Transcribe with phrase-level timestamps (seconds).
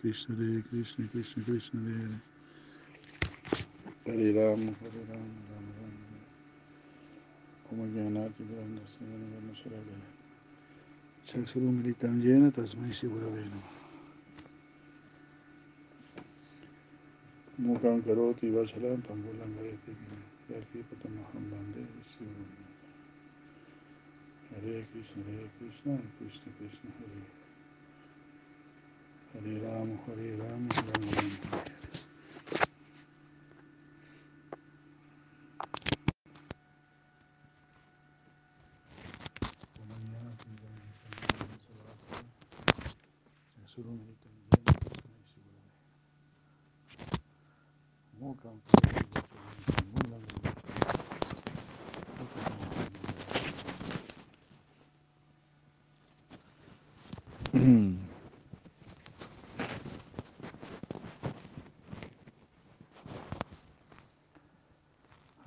[0.00, 2.20] Krishna, Hare Krishna, Krishna Krishna, Hare Hare.
[4.06, 6.08] Hare Rama, Hare Rama, Rama Rama.
[7.70, 10.08] Om Brahma Sangana Sharagana.
[11.26, 12.92] Chaksurumilitam Jena Tasmai.
[17.60, 19.92] Mukam Karoti Vachalam Pambulam Vareti
[20.48, 21.86] Yarki Patamaham Bande
[24.50, 27.37] Hare Krishna, Hare Krishna, Krishna Krishna, Hare Hare
[29.34, 31.77] Rama, Rama Rama.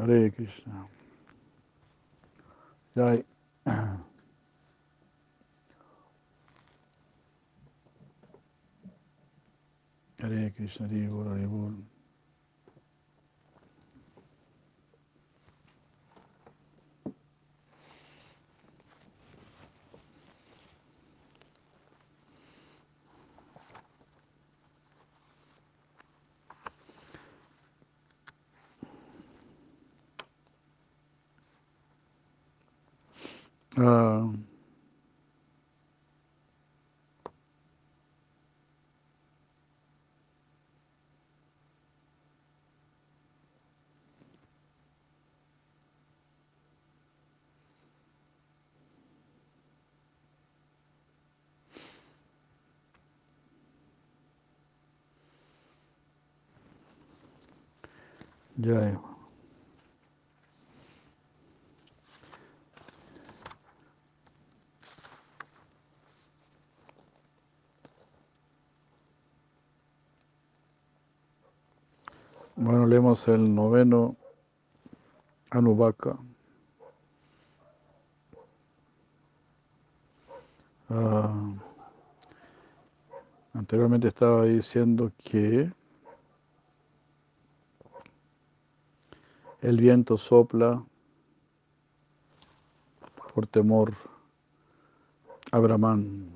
[0.02, 0.88] Hare Krishna.
[2.96, 3.24] Jai.
[10.20, 11.74] Hare Krishna, Hare Bol, Hare Bol.
[33.78, 34.30] Ah,
[58.64, 58.96] Jai.
[72.56, 74.16] Bueno, leemos el noveno
[75.50, 76.20] Anubaka.
[80.90, 81.34] Ah,
[83.54, 85.72] anteriormente estaba diciendo que
[89.62, 90.84] el viento sopla
[93.34, 93.94] por temor
[95.52, 96.30] a Brahman.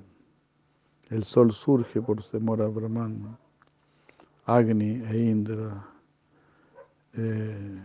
[1.10, 3.38] El sol surge por temor a Brahman.
[4.46, 5.88] Agni e Indra
[7.14, 7.84] eh,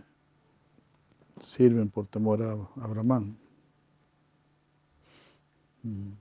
[1.41, 3.35] sirven por temor a, Brahman.
[5.83, 6.11] Mm.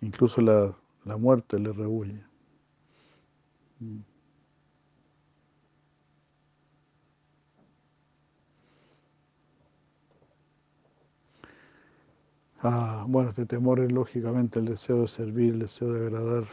[0.00, 2.24] Incluso la, la muerte le rehuye.
[12.64, 16.44] Ah, bueno, este temor es lógicamente el deseo de servir, el deseo de agradar,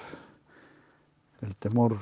[1.42, 2.00] el temor.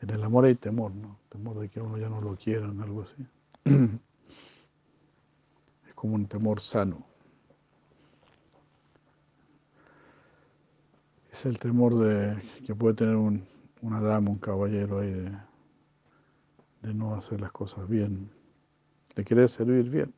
[0.00, 1.18] En el amor hay temor, ¿no?
[1.28, 3.26] Temor de que uno ya no lo quieran, algo así.
[5.86, 7.04] Es como un temor sano.
[11.30, 13.46] Es el temor de que puede tener un,
[13.82, 15.32] una dama, un caballero ahí de,
[16.80, 18.30] de no hacer las cosas bien,
[19.14, 20.17] de querer servir bien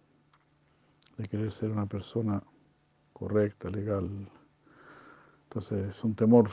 [1.21, 2.43] de querer ser una persona
[3.13, 4.09] correcta, legal.
[5.45, 6.51] Entonces es un temor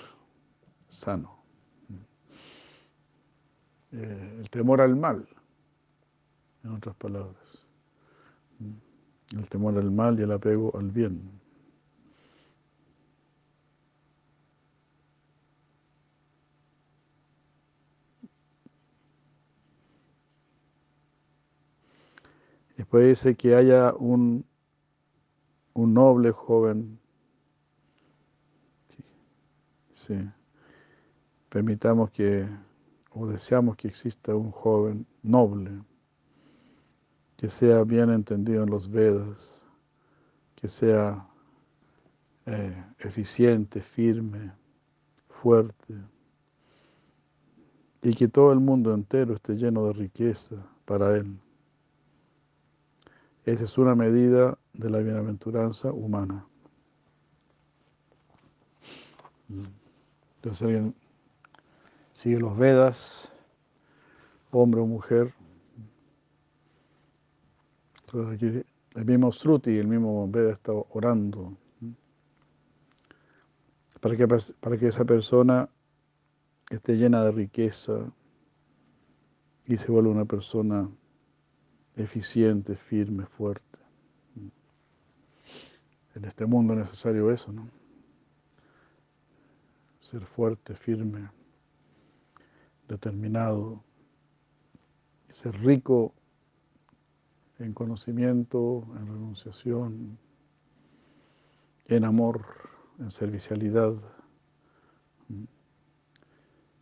[0.90, 1.38] sano.
[3.94, 5.26] Eh, el temor al mal,
[6.66, 7.66] en otras palabras.
[9.32, 11.32] El temor al mal y el apego al bien.
[22.76, 24.46] Después dice que haya un
[25.78, 27.00] un noble joven.
[29.94, 30.16] Sí.
[31.50, 32.48] Permitamos que,
[33.12, 35.72] o deseamos que exista un joven noble,
[37.38, 39.64] que sea bien entendido en los Vedas,
[40.56, 41.28] que sea
[42.48, 44.52] eh, eficiente, firme,
[45.30, 45.94] fuerte,
[48.02, 50.56] y que todo el mundo entero esté lleno de riqueza
[50.86, 51.38] para él.
[53.46, 56.46] Esa es una medida de la bienaventuranza humana.
[60.36, 60.96] Entonces alguien
[62.14, 63.32] sigue los Vedas,
[64.52, 65.34] hombre o mujer.
[68.06, 68.66] Entonces aquí
[68.96, 71.58] el mismo Sruti, el mismo Veda está orando.
[74.02, 75.70] para que, para que esa persona
[76.70, 78.12] esté llena de riqueza
[79.66, 80.90] y se vuelva una persona
[81.96, 83.67] eficiente, firme, fuerte.
[86.18, 87.70] En este mundo es necesario eso, ¿no?
[90.02, 91.30] Ser fuerte, firme,
[92.88, 93.84] determinado,
[95.30, 96.16] ser rico
[97.60, 100.18] en conocimiento, en renunciación,
[101.86, 102.48] en amor,
[102.98, 103.94] en servicialidad.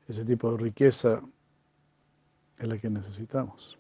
[0.08, 1.22] Ese tipo de riqueza
[2.58, 3.78] es la que necesitamos.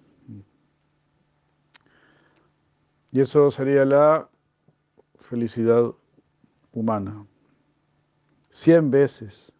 [3.13, 4.30] Y eso sería la
[5.25, 5.92] felicidad
[6.72, 7.25] humana.
[8.50, 9.51] Cien veces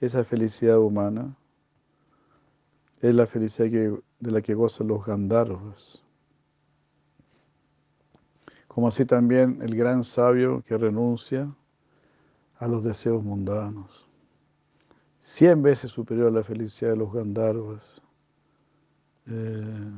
[0.00, 1.36] esa felicidad humana
[3.00, 3.68] es la felicidad
[4.20, 6.02] de la que gozan los Gandharvas.
[8.66, 11.48] Como así también el gran sabio que renuncia
[12.58, 14.08] a los deseos mundanos.
[15.20, 18.02] Cien veces superior a la felicidad de los Gandharvas.
[19.26, 19.90] Eh,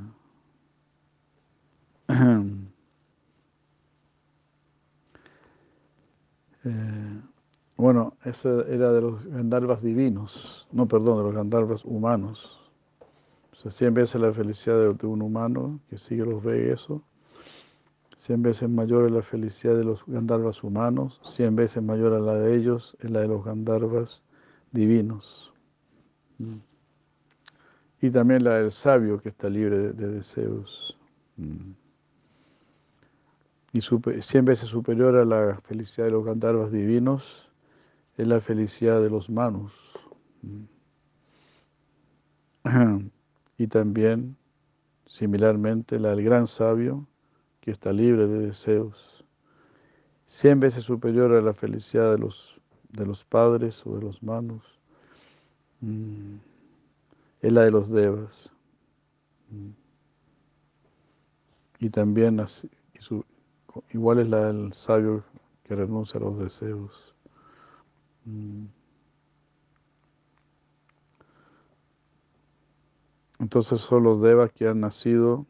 [6.67, 7.21] Eh,
[7.77, 12.61] bueno, eso era de los Gandharvas divinos, no, perdón, de los Gandharvas humanos.
[13.53, 17.03] O sea, cien veces la felicidad de, un humano que sigue los eso.
[18.17, 22.35] Cien veces mayor es la felicidad de los Gandharvas humanos, cien veces mayor a la
[22.35, 24.25] de ellos es la de los Gandharvas
[24.73, 25.53] divinos.
[26.39, 26.57] Mm.
[28.03, 30.97] Y también la del sabio que está libre de, deseos.
[33.77, 37.47] Y cien veces superior a la felicidad de los Gandharvas divinos
[38.17, 39.75] es la felicidad de los manos.
[43.59, 44.37] Y también,
[45.07, 47.07] similarmente, la del gran sabio
[47.61, 49.25] que está libre de deseos.
[50.27, 52.59] Cien veces superior a la felicidad de los,
[52.91, 54.63] de los padres o de los manos.
[55.81, 56.37] Mm,
[57.43, 58.51] es la de los devas.
[59.51, 59.71] Mm.
[61.79, 62.41] Y también
[63.93, 65.25] igual es la del sabio
[65.65, 67.15] que renuncia a los deseos.
[68.25, 68.67] Mm.
[73.39, 75.47] Entonces son los devas que han nacido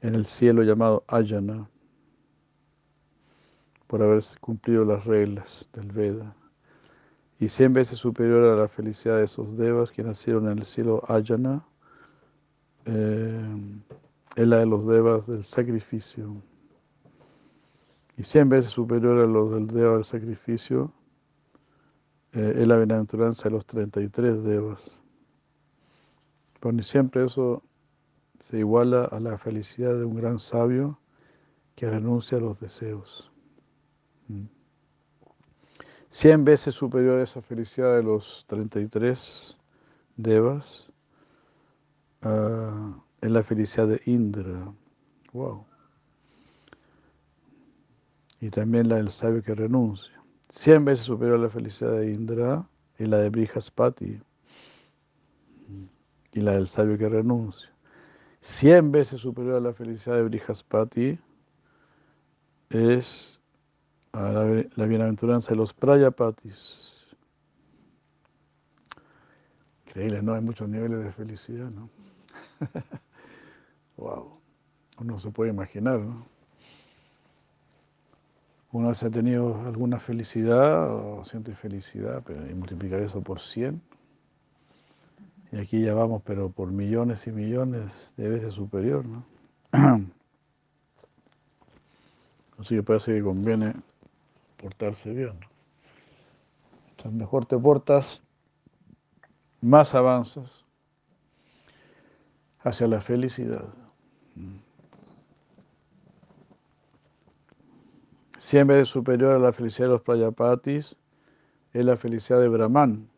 [0.00, 1.68] en el cielo llamado Ayana,
[3.86, 6.34] por haber cumplido las reglas del Veda.
[7.38, 11.02] Y cien veces superior a la felicidad de esos devas que nacieron en el cielo
[11.08, 11.64] Ayana,
[12.84, 13.82] eh,
[14.36, 16.42] es la de los devas del sacrificio
[18.20, 20.92] y cien veces superior a los del Deva del sacrificio,
[22.34, 25.00] eh, es la bienaventuranza de los 33 Devas.
[26.60, 27.62] Pero ni siempre eso
[28.40, 30.98] se iguala a la felicidad de un gran sabio
[31.76, 33.32] que renuncia a los deseos.
[34.28, 34.44] Mm.
[36.10, 39.58] Cien veces superior a esa felicidad de los 33
[40.18, 40.92] Devas
[42.22, 44.74] uh, es la felicidad de Indra.
[45.32, 45.69] Wow
[48.40, 50.20] y también la del sabio que renuncia.
[50.48, 52.66] Cien veces superior a la felicidad de Indra
[52.98, 54.20] y la de Brihaspati
[56.32, 57.70] y la del sabio que renuncia.
[58.40, 61.18] Cien veces superior a la felicidad de Brihaspati
[62.70, 63.40] es
[64.12, 66.90] la, la bienaventuranza de los Prayapatis.
[69.86, 70.34] Increíble, ¿no?
[70.34, 71.90] Hay muchos niveles de felicidad, ¿no?
[73.96, 74.40] wow.
[74.98, 76.39] Uno se puede imaginar, ¿no?
[78.72, 83.82] Uno se ha tenido alguna felicidad o siente felicidad, y multiplicar eso por 100.
[85.52, 89.24] Y aquí ya vamos, pero por millones y millones de veces superior, ¿no?
[92.58, 93.74] Así que parece que conviene
[94.58, 95.40] portarse bien.
[96.90, 98.20] Entonces, mejor te portas,
[99.60, 100.64] más avanzas
[102.62, 103.64] hacia la felicidad.
[108.50, 110.96] Siempre superior a la felicidad de los Prayapatis
[111.72, 113.08] es la felicidad de Brahman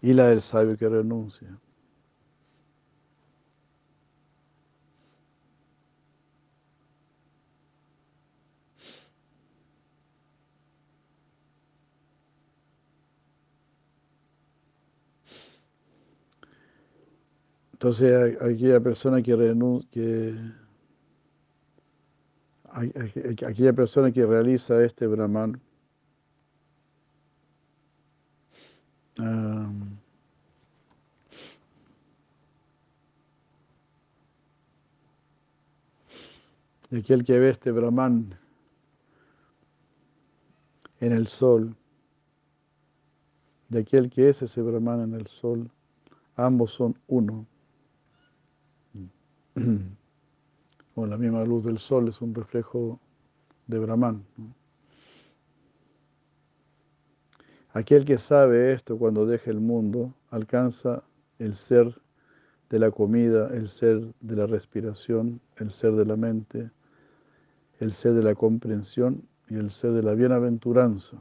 [0.00, 1.48] y la del sabio que renuncia.
[17.72, 19.34] Entonces, aquella persona que,
[19.90, 20.59] que
[22.72, 25.60] aquella persona que realiza este Brahman
[36.90, 38.34] y aquel que ve este Brahman
[41.00, 41.74] en el sol,
[43.68, 45.70] de aquel que es ese Brahman en el sol,
[46.36, 47.46] ambos son uno.
[51.06, 53.00] La misma luz del sol es un reflejo
[53.66, 54.24] de Brahman.
[57.72, 61.02] Aquel que sabe esto cuando deja el mundo alcanza
[61.38, 62.00] el ser
[62.68, 66.70] de la comida, el ser de la respiración, el ser de la mente,
[67.78, 71.16] el ser de la comprensión y el ser de la bienaventuranza.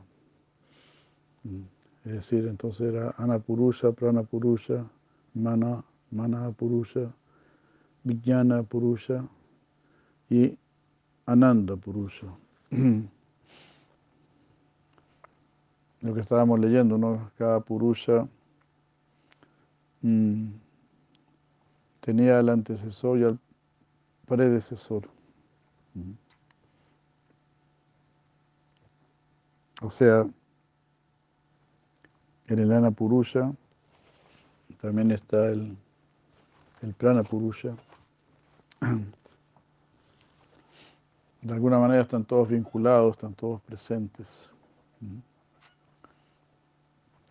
[2.05, 4.85] Es decir, entonces era Anapurusha, Pranapurusha,
[5.35, 7.13] Mana, Mana Purusha,
[8.03, 9.27] Vijnana Purusha
[10.29, 10.57] y
[11.25, 12.27] Ananda Purusha.
[16.01, 17.29] Lo que estábamos leyendo, ¿no?
[17.37, 18.25] Cada Purusha
[20.01, 20.47] mm,
[21.99, 23.37] tenía el antecesor y el
[24.27, 25.09] predecesor.
[29.81, 30.25] O sea,
[32.47, 33.51] en el Ana Purusha
[34.81, 35.75] también está el,
[36.81, 36.93] el
[37.23, 37.75] Purusha.
[41.41, 44.51] De alguna manera están todos vinculados, están todos presentes.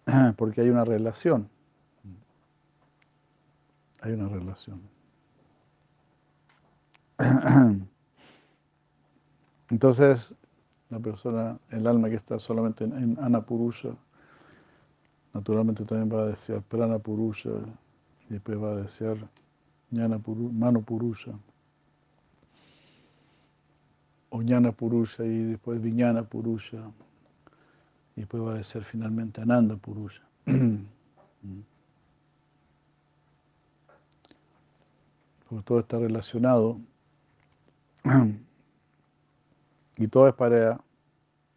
[0.36, 1.48] Porque hay una relación.
[4.00, 4.80] Hay una relación.
[9.70, 10.34] Entonces,
[10.88, 13.90] la persona, el alma que está solamente en, en Anapurusha,
[15.34, 17.50] naturalmente también va a desear Prana Purusha
[18.30, 19.28] y después va a desear
[19.90, 21.32] Mano Purusha
[24.30, 26.90] o Jnana Purusha y después Viñana Purusha
[28.16, 30.22] y después va a desear finalmente Ananda Purusha.
[35.48, 36.78] Porque todo está relacionado
[39.96, 40.80] y todo es para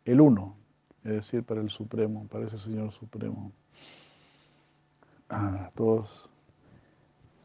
[0.06, 0.56] el uno,
[1.04, 3.52] es decir, para el Supremo, para ese Señor Supremo.
[5.30, 6.30] Ah, todos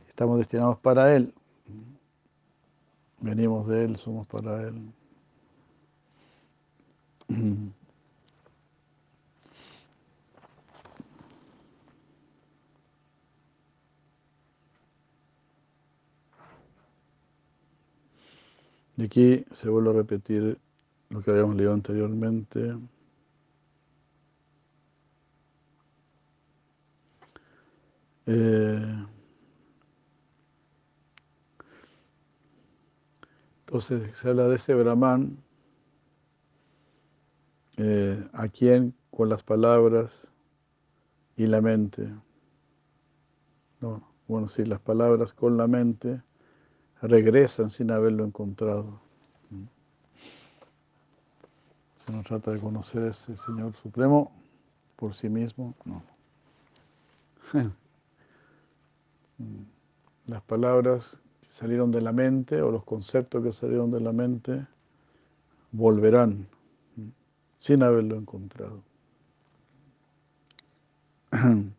[0.08, 1.32] estamos destinados para Él.
[3.20, 4.92] Venimos de Él, somos para Él.
[18.96, 20.58] Y aquí se vuelve a repetir
[21.10, 22.76] lo que habíamos leído anteriormente.
[28.26, 29.06] Eh,
[33.66, 35.36] entonces se habla de ese Brahman,
[37.76, 40.10] eh, a quien con las palabras
[41.36, 42.08] y la mente,
[43.80, 46.22] no, bueno, sí, las palabras con la mente
[47.02, 49.00] regresan sin haberlo encontrado.
[51.98, 54.32] Se no trata de conocer a ese Señor Supremo
[54.96, 56.02] por sí mismo, no.
[60.26, 64.66] Las palabras que salieron de la mente o los conceptos que salieron de la mente
[65.72, 66.48] volverán
[67.58, 68.82] sin haberlo encontrado.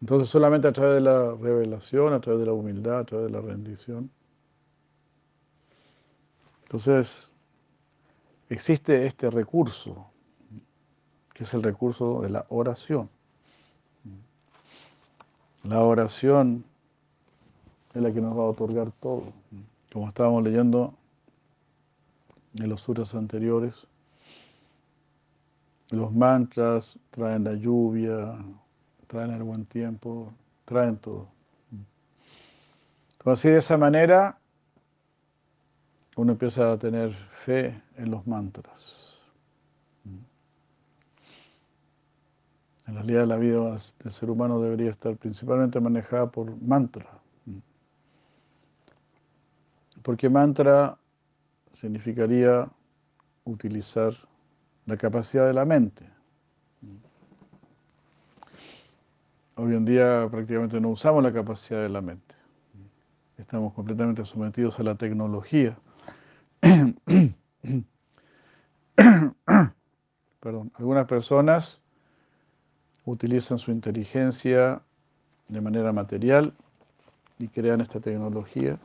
[0.00, 3.32] Entonces solamente a través de la revelación, a través de la humildad, a través de
[3.32, 4.10] la rendición.
[6.64, 7.30] Entonces
[8.50, 10.06] existe este recurso,
[11.32, 13.08] que es el recurso de la oración.
[15.62, 16.64] La oración
[17.94, 19.32] es la que nos va a otorgar todo.
[19.92, 20.94] Como estábamos leyendo
[22.58, 23.86] en los sutras anteriores,
[25.90, 28.36] los mantras traen la lluvia,
[29.06, 30.32] traen el buen tiempo,
[30.64, 31.28] traen todo.
[33.18, 34.38] Entonces, de esa manera,
[36.16, 37.12] uno empieza a tener
[37.44, 38.96] fe en los mantras.
[42.86, 47.06] En realidad la vida del ser humano debería estar principalmente manejada por mantra.
[50.02, 50.96] Porque mantra
[51.80, 52.68] significaría
[53.44, 54.14] utilizar
[54.86, 56.04] la capacidad de la mente.
[59.56, 62.34] Hoy en día prácticamente no usamos la capacidad de la mente.
[63.38, 65.76] Estamos completamente sometidos a la tecnología.
[70.40, 71.80] Perdón, algunas personas
[73.04, 74.80] utilizan su inteligencia
[75.48, 76.54] de manera material
[77.38, 78.78] y crean esta tecnología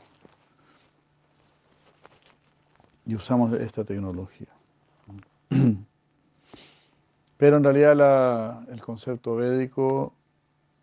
[3.06, 4.48] y usamos esta tecnología.
[7.38, 10.14] Pero en realidad el concepto védico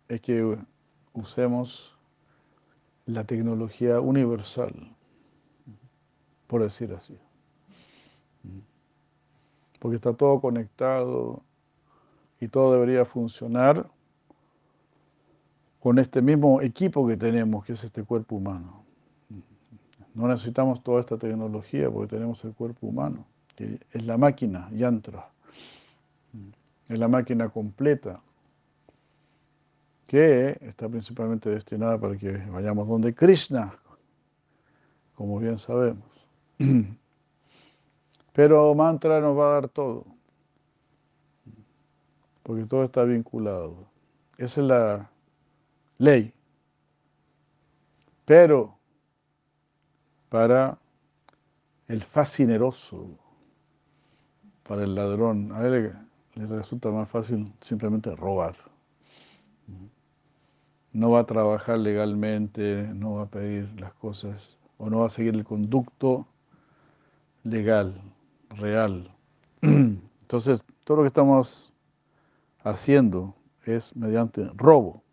[0.07, 0.57] es que
[1.13, 1.97] usemos
[3.05, 4.73] la tecnología universal,
[6.47, 7.17] por decir así.
[9.79, 11.41] Porque está todo conectado
[12.41, 13.89] y todo debería funcionar
[15.79, 18.83] con este mismo equipo que tenemos, que es este cuerpo humano.
[20.19, 25.29] No necesitamos toda esta tecnología porque tenemos el cuerpo humano, que es la máquina, yantra.
[26.89, 28.19] Es la máquina completa
[30.07, 33.73] que está principalmente destinada para que vayamos donde Krishna,
[35.15, 36.03] como bien sabemos.
[38.33, 40.05] Pero mantra nos va a dar todo,
[42.43, 43.87] porque todo está vinculado.
[44.37, 45.09] Esa es la
[45.97, 46.33] ley.
[48.25, 48.78] Pero
[50.29, 50.77] para
[51.87, 53.07] el fascineroso,
[54.67, 55.95] para el ladrón, a él
[56.35, 58.55] le, resulta más fácil simplemente robar.
[60.93, 65.09] No va a trabajar legalmente, no va a pedir las cosas o no va a
[65.09, 66.27] seguir el conducto
[67.43, 67.99] legal,
[68.49, 69.11] real.
[69.61, 71.73] Entonces, todo lo que estamos
[72.63, 75.03] haciendo es mediante robo.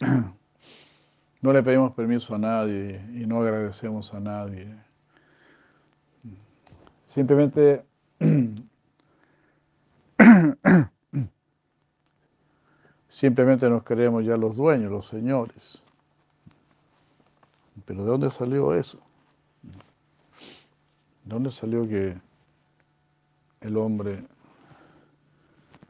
[1.46, 4.66] No le pedimos permiso a nadie y no agradecemos a nadie.
[7.06, 7.84] Simplemente
[13.08, 15.80] simplemente nos creemos ya los dueños, los señores.
[17.84, 18.98] Pero ¿de dónde salió eso?
[19.62, 22.20] ¿De dónde salió que
[23.60, 24.24] el hombre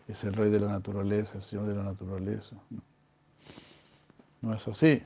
[0.06, 2.56] es el rey de la naturaleza, el señor de la naturaleza?
[4.42, 5.02] No es así.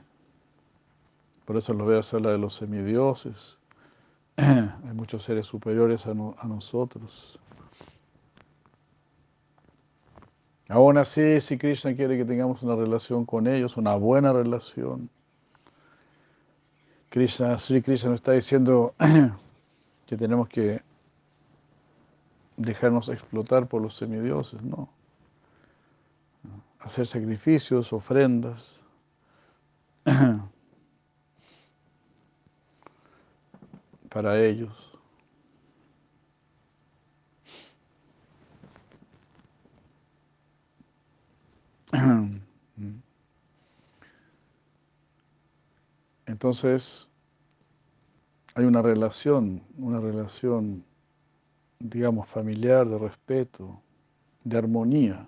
[1.45, 3.59] Por eso lo voy a hacer la de los semidioses.
[4.37, 7.39] Hay muchos seres superiores a, a nosotros.
[10.69, 15.09] Aún así, si Krishna quiere que tengamos una relación con ellos, una buena relación,
[17.09, 18.95] Krishna, Sri Krishna nos está diciendo
[20.05, 20.81] que tenemos que
[22.55, 24.87] dejarnos explotar por los semidioses, ¿no?
[26.79, 28.79] Hacer sacrificios, ofrendas.
[34.11, 34.71] para ellos.
[46.25, 47.07] Entonces,
[48.55, 50.83] hay una relación, una relación,
[51.79, 53.81] digamos, familiar, de respeto,
[54.43, 55.27] de armonía.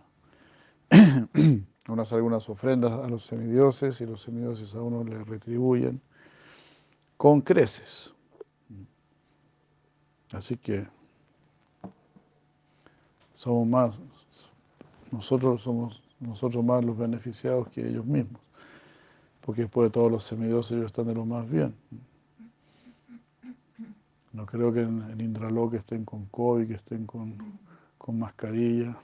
[0.89, 6.01] Hace algunas ofrendas a los semidioses y los semidioses a uno le retribuyen
[7.15, 8.12] con creces.
[10.33, 10.85] Así que
[13.35, 13.95] somos más,
[15.11, 18.41] nosotros somos nosotros más los beneficiados que ellos mismos,
[19.41, 21.75] porque después de todos los semidioses ellos están de lo más bien.
[24.31, 27.37] No creo que en, en estén con COVID, que estén con,
[28.07, 28.97] mascarilla.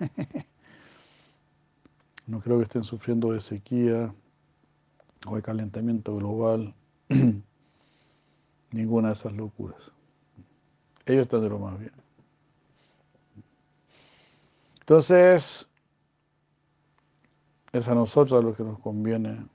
[2.26, 2.40] ¿no?
[2.40, 4.14] creo que estén sufriendo de sequía
[5.26, 6.74] o de calentamiento global.
[8.72, 9.95] Ninguna de esas locuras.
[11.06, 11.92] Ellos están de lo más bien.
[14.80, 15.68] Entonces,
[17.72, 19.46] es a nosotros a los que nos conviene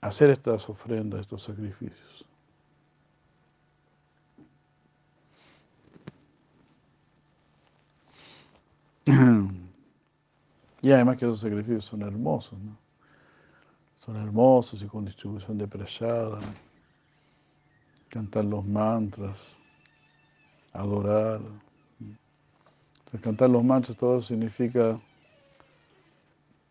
[0.00, 2.24] hacer estas ofrendas, estos sacrificios.
[10.80, 12.78] Y además que esos sacrificios son hermosos, ¿no?
[13.98, 16.38] Son hermosos y con distribución de prayada
[18.10, 19.38] cantar los mantras,
[20.72, 21.40] adorar.
[23.22, 25.00] cantar los mantras todo significa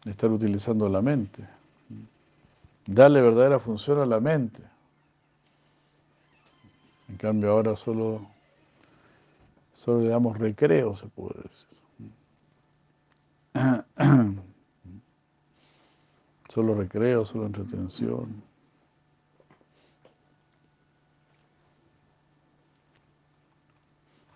[0.05, 1.47] estar utilizando la mente,
[2.85, 4.61] darle verdadera función a la mente.
[7.09, 8.27] En cambio ahora solo,
[9.77, 11.67] solo le damos recreo, se puede decir.
[16.49, 18.41] Solo recreo, solo entretención.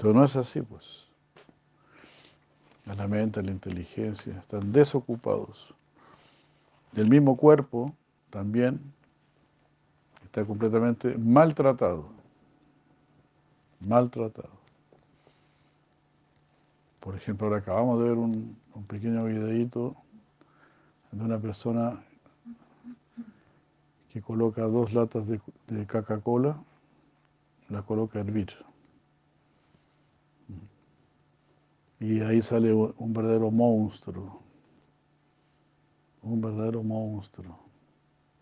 [0.01, 1.05] Pero no es así, pues.
[2.85, 5.75] La mente, la inteligencia están desocupados.
[6.95, 7.93] El mismo cuerpo
[8.31, 8.81] también
[10.23, 12.09] está completamente maltratado.
[13.79, 14.49] Maltratado.
[16.99, 19.95] Por ejemplo, ahora acabamos de ver un, pequeño videíto
[21.11, 22.03] de una persona
[24.11, 25.39] que coloca dos latas de,
[25.85, 26.57] Coca-Cola,
[27.69, 28.51] la coloca a hervir.
[32.01, 34.41] Y ahí sale un verdadero monstruo,
[36.23, 37.59] un verdadero monstruo.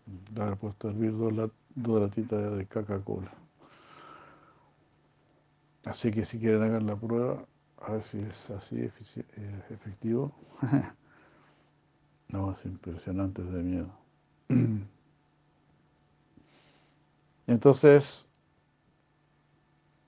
[0.06, 3.30] de haber puesto hervir dos, dos latitas de Coca-Cola.
[5.84, 7.44] Así que si quieren hagan la prueba,
[7.82, 10.32] a ver si es así eh, efectivo.
[12.28, 13.92] no, es impresionante, de miedo.
[17.46, 18.26] Entonces,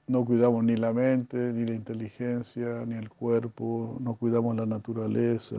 [0.06, 5.56] no cuidamos ni la mente, ni la inteligencia, ni el cuerpo, no cuidamos la naturaleza,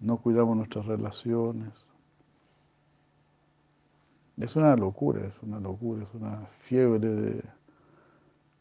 [0.00, 1.72] no cuidamos nuestras relaciones.
[4.36, 7.42] Es una locura, es una locura, es una fiebre de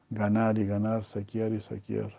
[0.09, 2.11] ganar y ganar, saquear y saquear.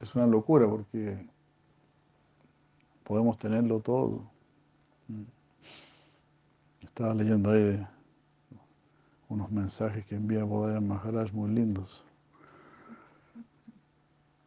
[0.00, 1.26] Es una locura porque
[3.04, 4.22] podemos tenerlo todo.
[6.98, 7.86] Estaba leyendo ahí
[9.28, 12.04] unos mensajes que envía Bodhaya Maharaj muy lindos.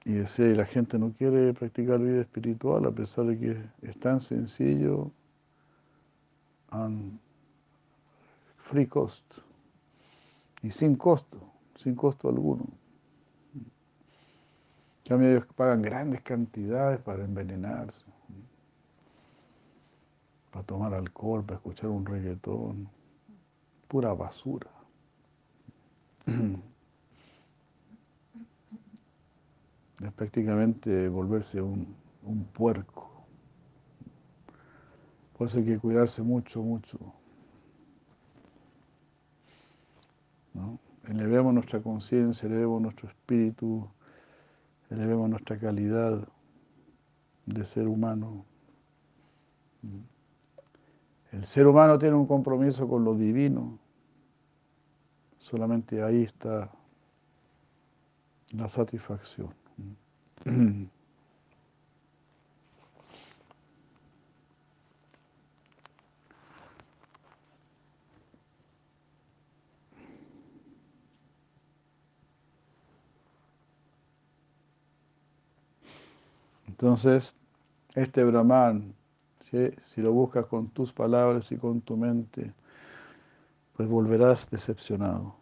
[0.04, 3.98] Y decía, y la gente no quiere practicar vida espiritual a pesar de que es
[4.02, 5.14] tan sencillo,
[8.70, 9.38] free cost
[10.62, 11.40] y sin costo,
[11.78, 12.66] sin costo alguno.
[13.56, 18.11] En cambio ellos pagan grandes cantidades para envenenarse,
[20.52, 22.90] para tomar alcohol, para escuchar un reggaetón,
[23.88, 24.70] pura basura.
[30.02, 33.24] Es prácticamente volverse un, un puerco.
[35.38, 36.98] Por eso hay que cuidarse mucho, mucho.
[41.08, 43.88] Elevemos nuestra conciencia, elevemos nuestro espíritu,
[44.90, 46.28] elevemos nuestra calidad
[47.46, 48.46] de ser humano.
[51.32, 53.80] El ser humano tiene un compromiso con lo divino.
[55.40, 56.70] Solamente ahí está
[58.52, 59.54] la satisfacción.
[76.68, 77.36] Entonces,
[77.94, 78.96] este Brahman,
[79.52, 82.54] si lo buscas con tus palabras y con tu mente,
[83.76, 85.36] pues volverás decepcionado.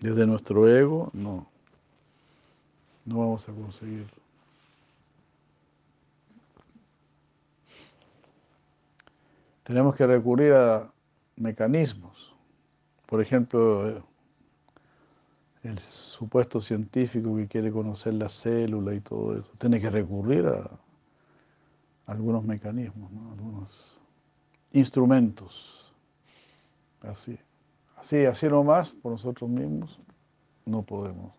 [0.00, 1.46] Desde nuestro ego, no,
[3.06, 4.06] no vamos a conseguir.
[9.62, 10.92] Tenemos que recurrir a
[11.36, 12.34] mecanismos.
[13.06, 14.02] Por ejemplo,
[15.62, 20.68] el supuesto científico que quiere conocer la célula y todo eso, tiene que recurrir a
[22.06, 23.98] algunos mecanismos, algunos
[24.72, 25.94] instrumentos.
[27.00, 27.38] Así.
[27.96, 30.00] Así, así nomás, por nosotros mismos,
[30.66, 31.32] no podemos.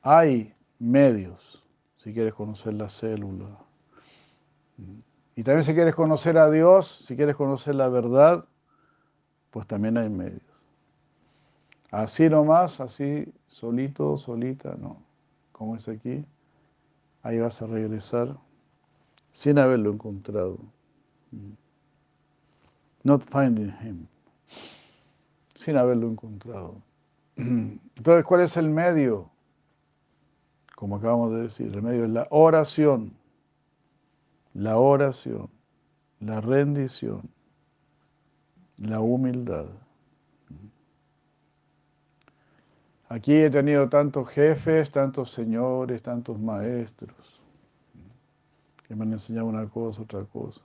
[0.00, 1.62] Hay medios,
[1.96, 3.58] si quieres conocer la célula.
[5.36, 8.46] Y también si quieres conocer a Dios, si quieres conocer la verdad,
[9.50, 10.40] pues también hay medios.
[11.90, 14.96] Así nomás, así, solito, solita, no.
[15.52, 16.24] Como es aquí,
[17.22, 18.34] ahí vas a regresar
[19.32, 20.58] sin haberlo encontrado.
[23.02, 24.06] Not finding him.
[25.54, 26.76] Sin haberlo encontrado.
[27.36, 29.30] Entonces, ¿cuál es el medio?
[30.76, 33.12] Como acabamos de decir, el medio es la oración.
[34.54, 35.48] La oración,
[36.20, 37.22] la rendición,
[38.76, 39.64] la humildad.
[43.08, 47.41] Aquí he tenido tantos jefes, tantos señores, tantos maestros
[48.92, 50.60] que me han enseñado una cosa, otra cosa.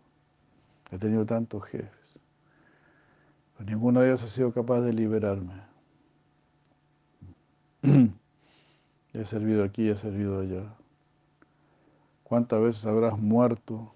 [0.91, 2.19] He tenido tantos jefes.
[3.57, 5.53] Pero ninguno de ellos ha sido capaz de liberarme.
[9.13, 10.75] He servido aquí, he servido allá.
[12.25, 13.93] ¿Cuántas veces habrás muerto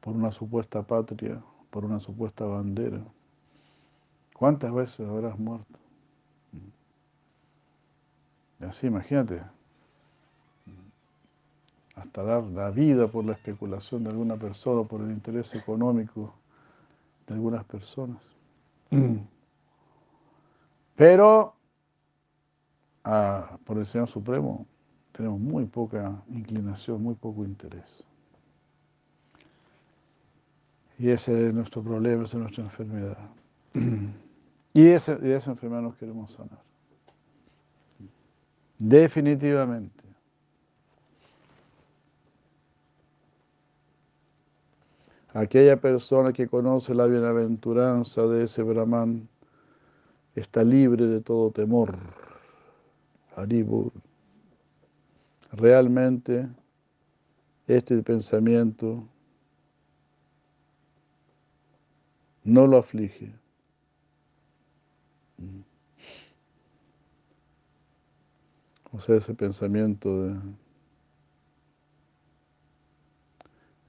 [0.00, 3.02] por una supuesta patria, por una supuesta bandera?
[4.34, 5.80] ¿Cuántas veces habrás muerto?
[8.60, 9.42] Así, imagínate.
[11.96, 16.34] Hasta dar la vida por la especulación de alguna persona, por el interés económico
[17.26, 18.22] de algunas personas.
[20.96, 21.54] Pero
[23.64, 24.66] por el Señor Supremo
[25.12, 28.04] tenemos muy poca inclinación, muy poco interés.
[30.98, 33.18] Y ese es nuestro problema, esa es nuestra enfermedad.
[34.72, 36.60] Y, ese, y de esa enfermedad nos queremos sanar.
[38.78, 40.04] Definitivamente.
[45.32, 49.28] Aquella persona que conoce la bienaventuranza de ese Brahman
[50.34, 51.96] está libre de todo temor.
[53.36, 53.92] Haribur.
[55.52, 56.48] realmente
[57.68, 59.04] este pensamiento
[62.42, 63.32] no lo aflige.
[68.92, 70.36] O sea, ese pensamiento de...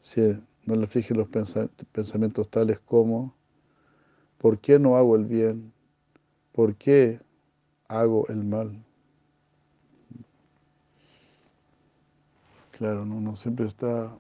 [0.04, 0.22] Si
[0.66, 3.34] no le aflige los pensamientos tales como,
[4.38, 5.74] ¿por qué no hago el bien?
[6.52, 7.20] ¿Por qué
[7.88, 8.84] hago el mal?
[12.72, 14.12] Claro, no, siempre está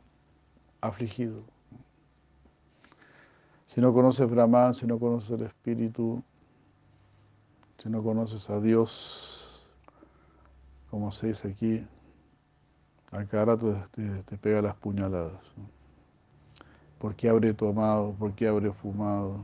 [0.82, 1.43] afligido.
[3.67, 6.21] Si no conoces Brahman, si no conoces el Espíritu,
[7.77, 9.67] si no conoces a Dios,
[10.91, 11.88] como se dice aquí,
[13.12, 15.41] a cada rato te, pega las puñaladas.
[17.02, 18.14] ¿Por qué habré tomado?
[18.14, 19.44] ¿Por qué habré fumado?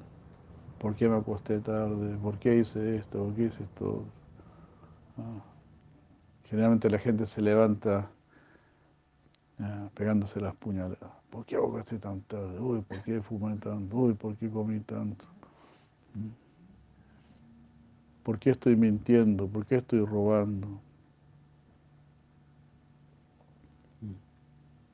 [0.80, 2.16] ¿Por qué me acosté tarde?
[2.18, 3.26] ¿Por qué hice esto?
[3.26, 4.04] ¿Por qué hice esto?
[5.18, 5.42] Ah.
[6.50, 8.10] Generalmente la gente se levanta
[9.96, 11.12] pegándose las puñaladas.
[11.32, 12.60] ¿Por qué ahogaste tan tarde?
[12.60, 13.98] Uy, ¿por qué fumé tanto?
[13.98, 15.26] Uy, ¿por qué comí tanto?
[16.14, 16.30] ¿Mm?
[18.24, 19.48] ¿Por qué estoy mintiendo?
[19.48, 20.68] ¿Por qué estoy robando?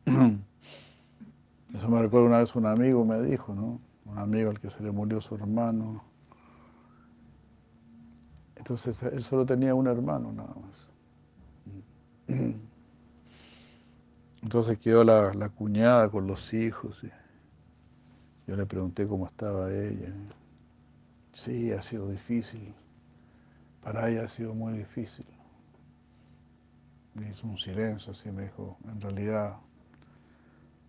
[1.74, 3.82] Eso me recuerda una vez un amigo me dijo, ¿no?
[4.06, 6.04] Un amigo al que se le murió su hermano.
[8.56, 10.90] Entonces él solo tenía un hermano nada más.
[14.44, 17.02] Entonces quedó la, la cuñada con los hijos.
[18.46, 20.14] Yo le pregunté cómo estaba ella.
[21.32, 22.74] Sí, ha sido difícil.
[23.82, 25.26] Para ella ha sido muy difícil.
[27.16, 29.58] Me hizo un silencio así, me dijo, en realidad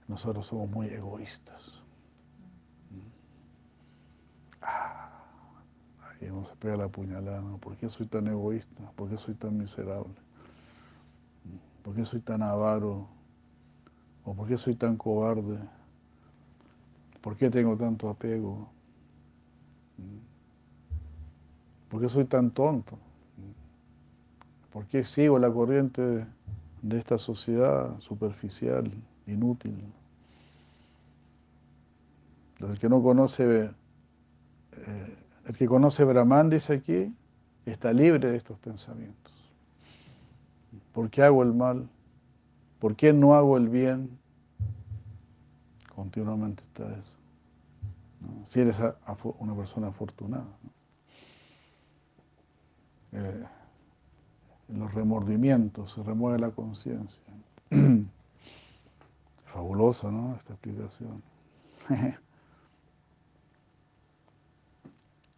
[0.09, 1.81] nosotros somos muy egoístas.
[4.61, 5.11] Ah,
[6.21, 8.90] ahí vamos a pegar la puñalada, ¿Por qué soy tan egoísta?
[8.97, 10.14] ¿Por qué soy tan miserable?
[11.83, 13.07] ¿Por qué soy tan avaro?
[14.25, 15.59] ¿O por qué soy tan cobarde?
[17.21, 18.69] ¿Por qué tengo tanto apego?
[21.90, 22.99] ¿Por qué soy tan tonto?
[24.73, 26.27] ¿Por qué sigo la corriente
[26.83, 28.90] de esta sociedad superficial,
[29.27, 29.77] inútil?
[32.61, 33.71] El que no conoce,
[34.73, 37.15] eh, el que conoce Brahman, dice aquí,
[37.67, 39.33] está libre de estos pensamientos.
[40.93, 41.89] ¿Por qué hago el mal?
[42.79, 44.19] ¿Por qué no hago el bien?
[45.95, 47.15] Continuamente está eso.
[48.47, 48.81] Si eres
[49.39, 50.47] una persona afortunada.
[53.13, 53.45] Eh,
[54.69, 57.21] los remordimientos, se remueve la conciencia.
[59.55, 60.35] Fabulosa, ¿no?
[60.35, 61.23] Esta explicación.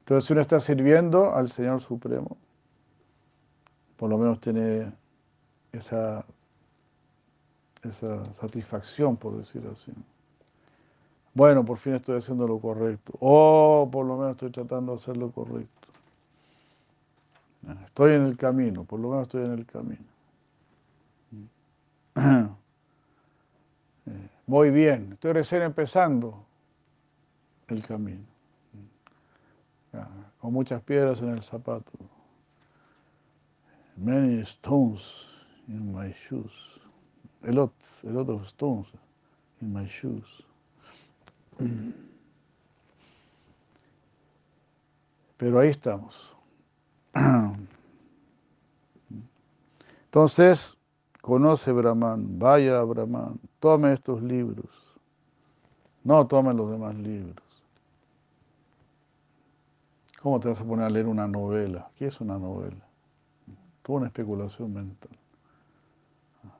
[0.00, 2.38] Entonces, uno está sirviendo al Señor Supremo,
[3.98, 4.90] por lo menos tiene
[5.72, 6.24] esa
[7.82, 9.92] esa satisfacción, por decirlo así.
[11.34, 13.12] Bueno, por fin estoy haciendo lo correcto.
[13.20, 15.88] O oh, por lo menos estoy tratando de hacer lo correcto.
[17.84, 20.04] Estoy en el camino, por lo menos estoy en el camino.
[24.46, 26.44] Muy bien, estoy recién empezando
[27.68, 28.24] el camino.
[30.40, 31.90] Con muchas piedras en el zapato.
[33.96, 35.02] Many stones
[35.68, 36.76] in my shoes
[37.46, 37.72] a lot,
[38.04, 38.86] a lot of stones
[39.60, 40.24] in my shoes.
[45.38, 46.14] Pero ahí estamos.
[50.06, 50.75] Entonces,
[51.26, 54.70] conoce Brahman, vaya a Brahman, tome estos libros,
[56.04, 57.44] no tome los demás libros.
[60.22, 61.90] ¿Cómo te vas a poner a leer una novela?
[61.98, 62.86] ¿Qué es una novela?
[63.82, 65.10] Toda una especulación mental.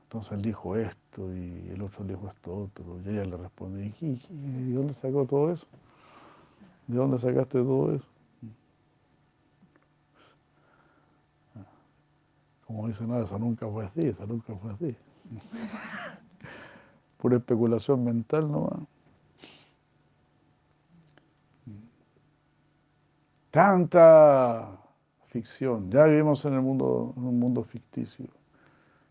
[0.03, 3.01] Entonces él dijo esto y el otro dijo esto otro.
[3.05, 5.67] Y ella le respondió, ¿y de dónde sacó todo eso?
[6.89, 8.16] ¿De dónde sacaste todo eso?
[12.67, 14.97] Como dice nada, eso nunca fue así, eso nunca fue así.
[17.19, 18.81] Pura especulación mental nomás.
[23.51, 24.79] Tanta
[25.29, 25.91] ficción.
[25.91, 28.27] Ya vivimos en el mundo, en un mundo ficticio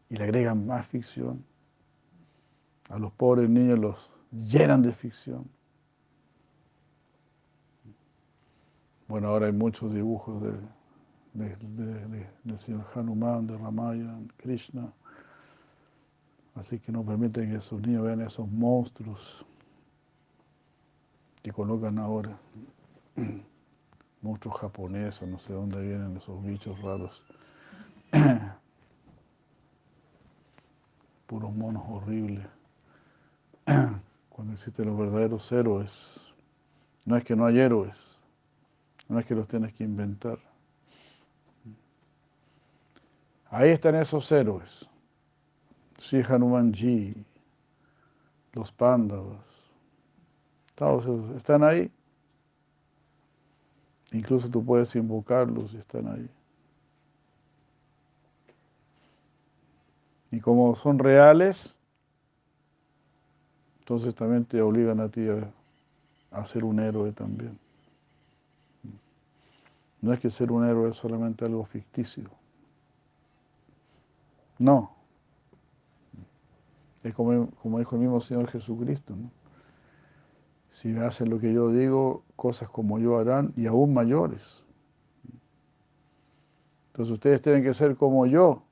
[0.09, 1.43] y le agregan más ficción.
[2.89, 5.49] A los pobres niños los llenan de ficción.
[9.07, 10.51] Bueno, ahora hay muchos dibujos de,
[11.35, 14.91] del señor Hanuman, de Ramayan, Krishna.
[16.55, 19.45] Así que no permiten que sus niños vean esos monstruos
[21.43, 22.37] que colocan ahora.
[24.21, 27.21] Monstruos japoneses, no sé dónde vienen esos bichos raros.
[31.27, 32.47] puros monos horribles.
[34.29, 35.91] Cuando existen los verdaderos héroes,
[37.05, 37.95] no es que no hay héroes,
[39.07, 40.39] no es que los tienes que inventar.
[43.49, 44.87] Ahí están esos héroes.
[45.97, 47.25] Sri Hanumanji,
[48.53, 49.45] los pándavas,
[50.75, 51.91] todos esos están ahí.
[54.11, 56.29] Incluso tú puedes invocarlos y están ahí.
[60.31, 61.77] Y como son reales,
[63.79, 65.27] entonces también te obligan a ti
[66.31, 67.57] a, ser un héroe también.
[70.01, 72.29] No es que ser un héroe es solamente algo ficticio.
[74.57, 74.95] No.
[77.03, 79.15] Es como, como dijo el mismo Señor Jesucristo.
[80.71, 84.63] Si hacen lo que yo digo, cosas como yo harán y aún mayores.
[86.87, 88.63] Entonces ustedes tienen que ser como yo.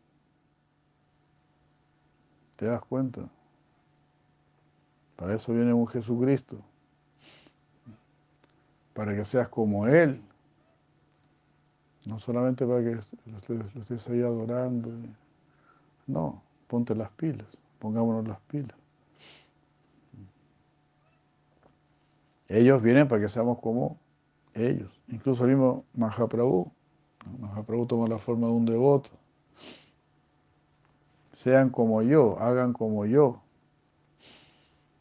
[2.56, 3.30] ¿Te das cuenta?
[5.16, 6.58] Para eso viene un Jesucristo.
[8.94, 10.22] Para que seas como Él.
[12.06, 13.00] No solamente para que
[13.54, 14.90] lo estés ahí adorando.
[16.08, 17.48] No, ponte las pilas,
[17.80, 18.78] pongámonos las pilas.
[22.48, 23.98] Ellos vienen para que seamos como
[24.54, 24.92] ellos.
[25.08, 26.72] Incluso el mismo Mahaprabhu.
[27.40, 29.10] Mahaprabhu toma la forma de un devoto.
[31.32, 33.42] Sean como yo, hagan como yo.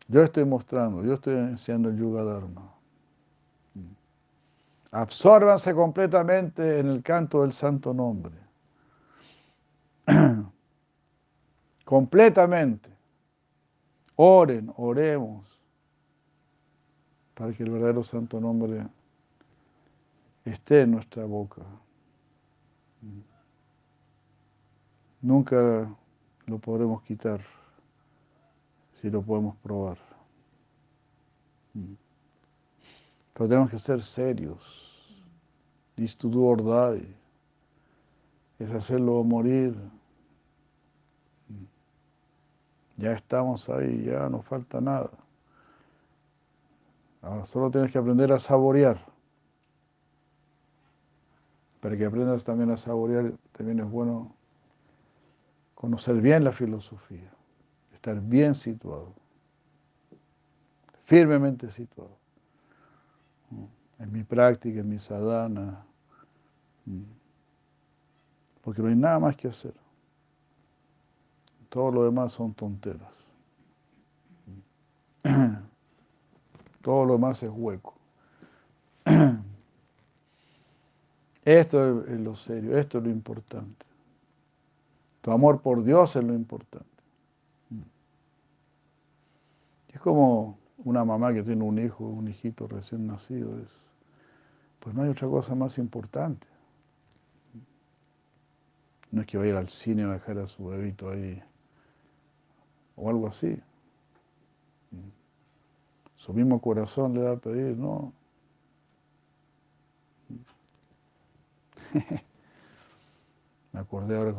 [0.08, 2.72] Yo estoy mostrando, yo estoy enseñando el Yuga Dharma.
[4.90, 8.34] Absórbanse completamente en el canto del santo nombre.
[11.92, 12.88] completamente.
[14.16, 15.46] Oren, oremos,
[17.34, 18.86] para que el verdadero santo nombre
[20.42, 21.60] esté en nuestra boca.
[25.20, 25.94] Nunca
[26.46, 27.42] lo podremos quitar
[29.02, 29.98] si lo podemos probar.
[33.34, 34.62] Pero tenemos que ser serios.
[35.96, 37.06] This to do or die.
[38.58, 39.76] Es hacerlo morir.
[42.96, 45.10] Ya estamos ahí, ya no falta nada.
[47.22, 49.00] Ahora solo tienes que aprender a saborear.
[51.80, 54.32] Para que aprendas también a saborear, también es bueno
[55.74, 57.32] conocer bien la filosofía,
[57.92, 59.12] estar bien situado,
[61.04, 62.16] firmemente situado.
[63.98, 65.84] En mi práctica, en mi sadhana,
[68.62, 69.74] porque no hay nada más que hacer.
[71.72, 73.14] Todo lo demás son tonteras.
[76.82, 77.94] Todo lo demás es hueco.
[81.46, 83.86] Esto es lo serio, esto es lo importante.
[85.22, 86.90] Tu amor por Dios es lo importante.
[89.88, 93.50] Es como una mamá que tiene un hijo, un hijito recién nacido.
[94.78, 96.46] pues no hay otra cosa más importante.
[99.10, 101.42] No es que vaya al cine a dejar a su bebito ahí
[102.96, 103.58] o algo así.
[106.16, 108.12] Su mismo corazón le va a pedir, ¿no?
[113.72, 114.34] Me acordé ahora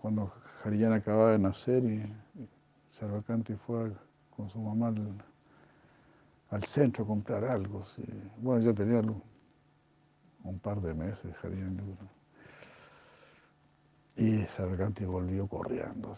[0.00, 0.32] cuando
[0.64, 2.12] Haryana acababa de nacer y,
[2.90, 3.92] Sarvakanti fue
[4.36, 4.92] con su mamá
[6.50, 7.84] al, centro a comprar algo.
[8.38, 9.00] Bueno, ya tenía
[10.42, 11.82] un par de meses Haryana.
[14.16, 16.12] Y Sarvakanti volvió corriendo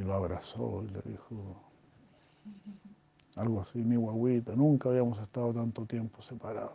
[0.00, 1.62] y lo abrazó y le dijo
[3.36, 6.72] algo así, mi guaguita, nunca habíamos estado tanto tiempo separados.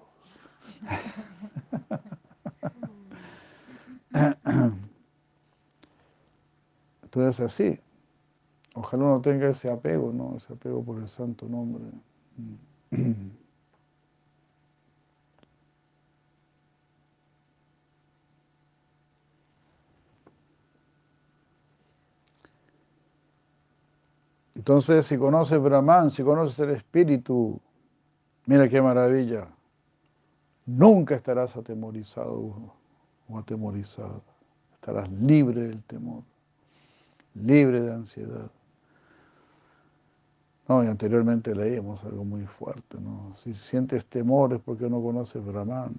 [7.04, 7.80] Entonces así,
[8.76, 10.38] ojalá uno tenga ese apego, ¿no?
[10.38, 11.84] Ese apego por el santo nombre.
[24.66, 27.62] Entonces, si conoces Brahman, si conoces el Espíritu,
[28.48, 29.48] mira qué maravilla,
[30.66, 32.74] nunca estarás atemorizado
[33.30, 34.22] o atemorizada,
[34.74, 36.24] estarás libre del temor,
[37.36, 38.50] libre de ansiedad.
[40.68, 43.36] No, y anteriormente leímos algo muy fuerte, ¿no?
[43.36, 45.94] Si sientes temor es porque no conoces Brahman.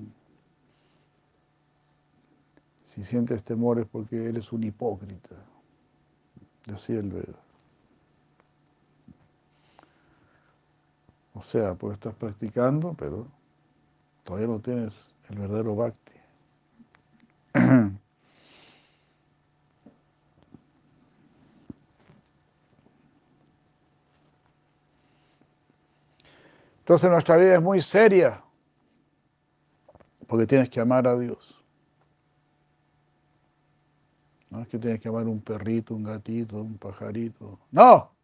[2.86, 5.36] Si sientes temor es porque eres un hipócrita.
[6.66, 7.45] Decía el Veda.
[11.36, 13.26] O sea, puedes estar practicando, pero
[14.24, 16.12] todavía no tienes el verdadero bhakti.
[26.78, 28.42] Entonces nuestra vida es muy seria,
[30.26, 31.62] porque tienes que amar a Dios.
[34.48, 37.58] No es que tienes que amar un perrito, un gatito, un pajarito.
[37.72, 38.15] No,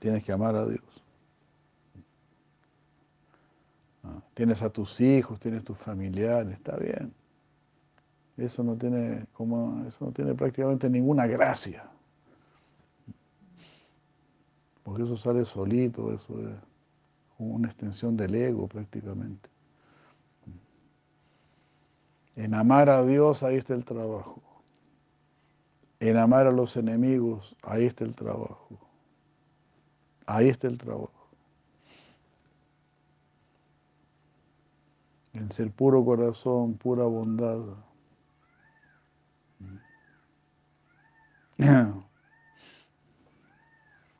[0.00, 1.02] Tienes que amar a Dios.
[4.02, 7.12] Ah, tienes a tus hijos, tienes tus familiares, está bien.
[8.36, 11.84] Eso no tiene como eso no tiene prácticamente ninguna gracia.
[14.82, 16.56] Porque eso sale solito, eso es
[17.38, 19.50] una extensión del ego prácticamente.
[22.36, 24.40] En amar a Dios, ahí está el trabajo.
[25.98, 28.89] En amar a los enemigos, ahí está el trabajo.
[30.30, 31.28] Ahí está el trabajo.
[35.32, 37.58] En ser puro corazón, pura bondad.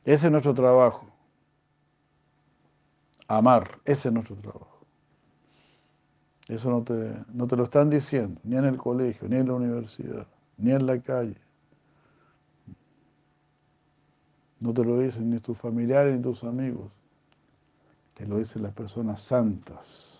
[0.03, 1.07] Ese es nuestro trabajo.
[3.29, 4.85] Amar, ese es nuestro trabajo.
[6.49, 9.53] Eso no te, no te lo están diciendo, ni en el colegio, ni en la
[9.53, 11.37] universidad, ni en la calle.
[14.61, 16.91] No te lo dicen ni tus familiares ni tus amigos.
[18.13, 20.19] Te lo dicen las personas santas.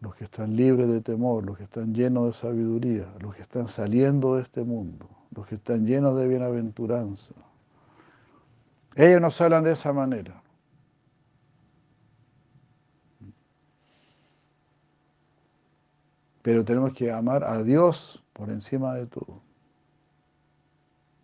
[0.00, 3.68] Los que están libres de temor, los que están llenos de sabiduría, los que están
[3.68, 7.34] saliendo de este mundo, los que están llenos de bienaventuranza.
[8.94, 10.42] Ellos nos hablan de esa manera.
[16.40, 19.45] Pero tenemos que amar a Dios por encima de todo.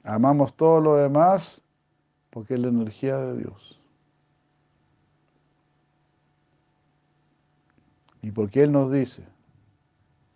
[0.05, 1.63] Amamos todo lo demás
[2.31, 3.79] porque es la energía de Dios.
[8.23, 9.25] Y porque Él nos dice,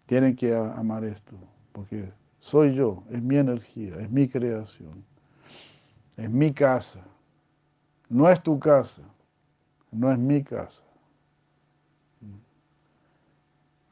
[0.06, 1.36] tienen que amar esto,
[1.72, 5.04] porque soy yo, es mi energía, es mi creación,
[6.16, 7.00] es mi casa,
[8.08, 9.02] no es tu casa,
[9.90, 10.82] no es mi casa.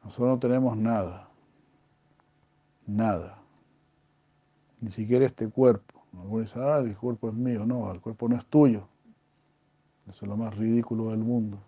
[0.02, 1.28] Nosotros no tenemos nada,
[2.86, 3.38] nada,
[4.84, 6.04] ni siquiera este cuerpo.
[6.12, 8.86] Algunos dicen, ah, el cuerpo es mío, no, el cuerpo no es tuyo.
[10.08, 11.58] Eso es lo más ridículo del mundo.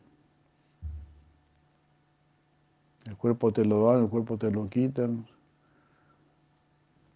[3.04, 5.26] El cuerpo te lo dan, el cuerpo te lo quitan.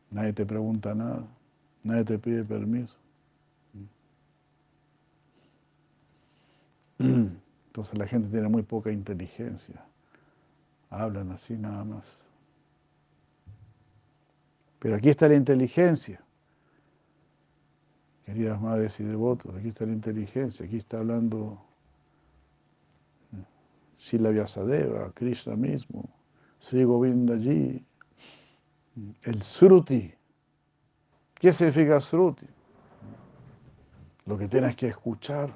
[0.10, 1.24] Nadie te pregunta nada,
[1.84, 2.98] nadie te pide permiso.
[6.98, 9.86] Entonces la gente tiene muy poca inteligencia.
[10.90, 12.25] Hablan así nada más.
[14.86, 16.22] Pero aquí está la inteligencia.
[18.24, 20.64] Queridas madres y devotos, aquí está la inteligencia.
[20.64, 21.60] Aquí está hablando
[23.98, 26.08] Sila Vyasadeva, Krishna mismo,
[26.60, 27.84] Sri Govindaji,
[29.24, 30.14] el Sruti.
[31.34, 32.46] ¿Qué significa Sruti?
[34.28, 35.52] Lo que tienes que escuchar.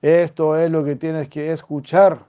[0.00, 2.24] Esto es lo que tienes que escuchar.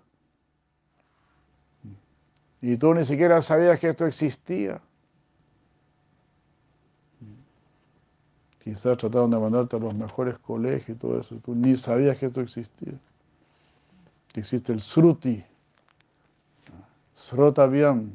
[2.61, 4.81] Y tú ni siquiera sabías que esto existía.
[8.63, 11.35] Quizás trataron de mandarte a los mejores colegios y todo eso.
[11.43, 12.93] Tú ni sabías que esto existía.
[14.35, 15.43] Existe el Sruti,
[17.13, 18.11] Srotavyam,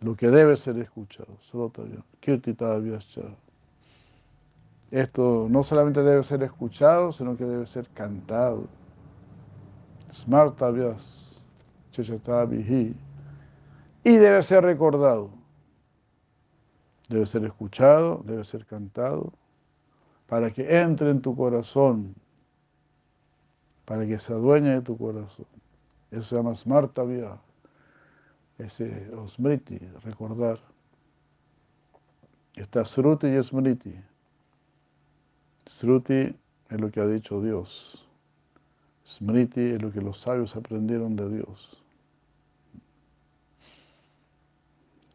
[0.00, 1.36] lo que debe ser escuchado.
[1.42, 3.22] Srotavyam, Kirtitavyascha.
[4.92, 8.64] Esto no solamente debe ser escuchado, sino que debe ser cantado.
[10.14, 11.42] Smartavyas,
[11.90, 12.94] Chechatavihi.
[14.04, 15.37] Y debe ser recordado.
[17.08, 19.32] Debe ser escuchado, debe ser cantado,
[20.26, 22.14] para que entre en tu corazón,
[23.84, 25.46] para que se adueñe de tu corazón.
[26.10, 27.38] Eso se llama Smartavya,
[28.58, 30.58] ese Osmriti, recordar.
[32.54, 33.94] Está Sruti y Smriti.
[35.66, 36.34] Sruti
[36.70, 38.04] es lo que ha dicho Dios.
[39.06, 41.77] Smriti es lo que los sabios aprendieron de Dios.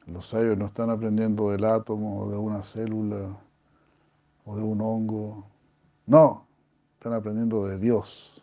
[0.08, 3.38] Los sabios no están aprendiendo del átomo o de una célula
[4.46, 5.46] o de un hongo.
[6.06, 6.46] No,
[6.96, 8.42] están aprendiendo de Dios.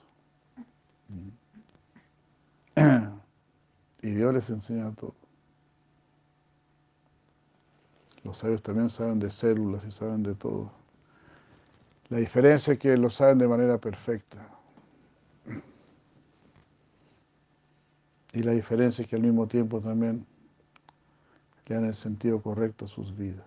[4.03, 5.15] Y Dios les enseña todo.
[8.25, 10.71] Los sabios también saben de células y saben de todo.
[12.09, 14.39] La diferencia es que lo saben de manera perfecta.
[18.33, 20.27] Y la diferencia es que al mismo tiempo también
[21.71, 23.47] le dan el sentido correcto sus vidas.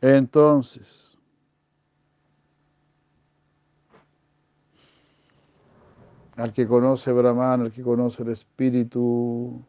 [0.00, 1.12] Entonces,
[6.34, 9.64] al que conoce Brahman, al que conoce el espíritu,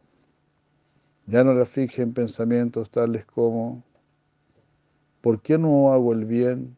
[1.26, 3.84] ya no le aflige en pensamientos tales como,
[5.20, 6.76] ¿por qué no hago el bien?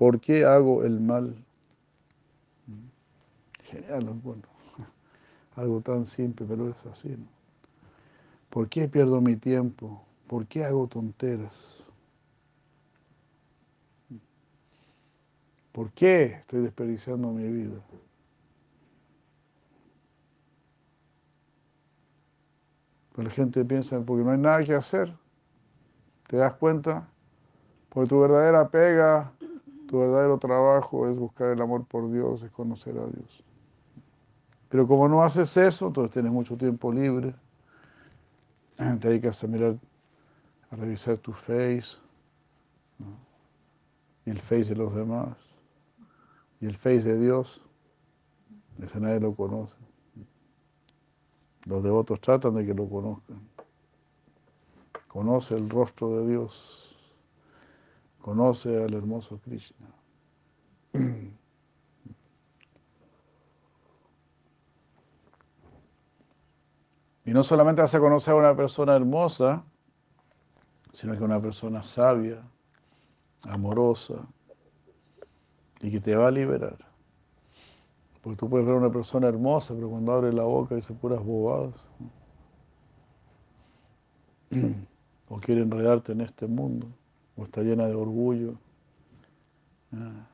[0.00, 1.36] ¿Por qué hago el mal?
[3.64, 4.44] Genial, bueno.
[5.56, 7.10] Algo tan simple, pero es así.
[7.10, 7.26] ¿no?
[8.48, 10.02] ¿Por qué pierdo mi tiempo?
[10.26, 11.84] ¿Por qué hago tonteras?
[15.70, 17.78] ¿Por qué estoy desperdiciando mi vida?
[23.14, 25.14] Pero la gente piensa, porque no hay nada que hacer.
[26.26, 27.06] ¿Te das cuenta?
[27.90, 29.34] Porque tu verdadera pega,
[29.90, 33.44] tu verdadero trabajo es buscar el amor por Dios, es conocer a Dios.
[34.68, 37.34] Pero como no haces eso, entonces tienes mucho tiempo libre,
[38.76, 39.74] te dedicas a mirar,
[40.70, 41.98] a revisar tu face,
[44.24, 45.36] y el face de los demás,
[46.60, 47.60] y el face de Dios,
[48.80, 49.74] ese nadie lo conoce.
[51.64, 53.40] Los devotos tratan de que lo conozcan.
[55.08, 56.89] Conoce el rostro de Dios,
[58.20, 59.86] conoce al hermoso Krishna.
[67.30, 69.62] Y no solamente a conocer a una persona hermosa,
[70.92, 72.42] sino que una persona sabia,
[73.42, 74.26] amorosa
[75.80, 76.76] y que te va a liberar.
[78.20, 81.24] Porque tú puedes ver a una persona hermosa, pero cuando abre la boca dice puras
[81.24, 81.86] bobadas.
[85.32, 86.88] O quiere enredarte en este mundo,
[87.40, 88.58] o está llena de orgullo.
[89.94, 90.26] Ah.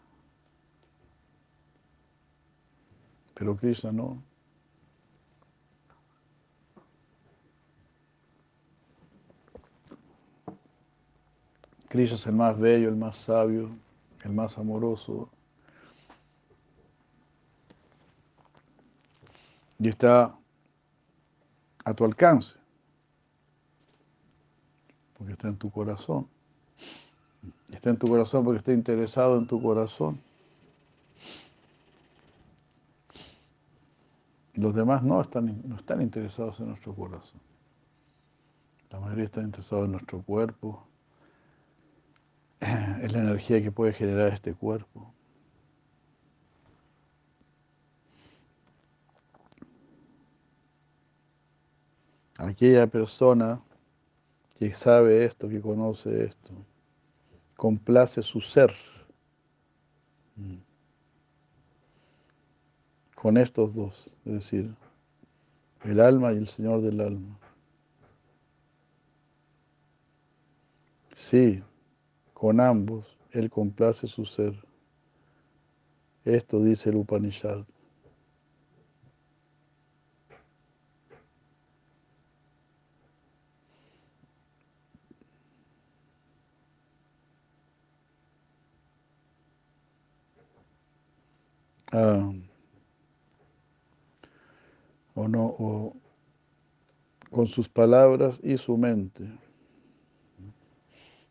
[3.34, 4.20] Pero Krishna no.
[11.88, 13.70] Krishna es el más bello, el más sabio,
[14.24, 15.30] el más amoroso.
[19.78, 20.36] Y está
[21.84, 22.56] a tu alcance,
[25.16, 26.35] porque está en tu corazón.
[27.72, 30.20] Está en tu corazón porque está interesado en tu corazón.
[34.54, 37.40] Los demás no están, no están interesados en nuestro corazón.
[38.90, 40.86] La mayoría están interesados en nuestro cuerpo,
[42.60, 45.12] es la energía que puede generar este cuerpo.
[52.38, 53.60] Aquella persona
[54.58, 56.52] que sabe esto, que conoce esto,
[57.56, 58.72] complace su ser
[63.14, 64.74] con estos dos, es decir,
[65.84, 67.38] el alma y el Señor del alma.
[71.14, 71.62] Sí,
[72.34, 74.54] con ambos, Él complace su ser.
[76.24, 77.64] Esto dice el Upanishad.
[91.92, 92.32] Ah,
[95.14, 95.96] o no, o
[97.30, 99.30] con sus palabras y su mente.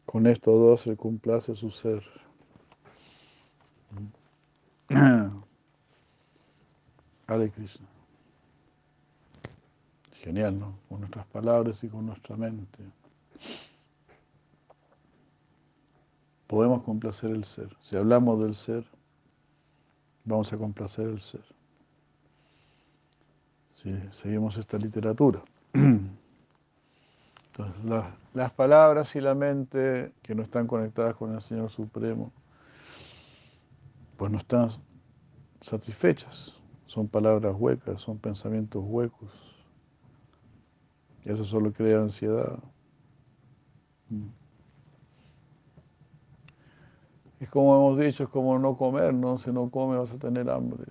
[0.06, 2.03] Con estos dos se complace su ser.
[7.28, 7.88] Hare Krishna.
[10.22, 10.78] Genial, ¿no?
[10.89, 12.84] Con nuestras palabras y con nuestra mente.
[16.47, 17.76] Podemos complacer el ser.
[17.82, 18.86] Si hablamos del ser,
[20.26, 21.46] vamos a complacer el ser.
[23.74, 25.42] Si seguimos esta literatura.
[25.74, 26.12] Entonces,
[28.34, 32.34] las palabras y la mente que no están conectadas con el Señor Supremo,
[34.18, 34.70] pues no están
[35.62, 36.54] satisfechas.
[36.86, 39.32] Son palabras huecas, son pensamientos huecos.
[41.24, 42.60] Eso solo crea ansiedad.
[44.10, 44.45] Mm.
[47.40, 49.38] Es como hemos dicho, es como no comer, ¿no?
[49.38, 50.84] Si no comes vas a tener hambre.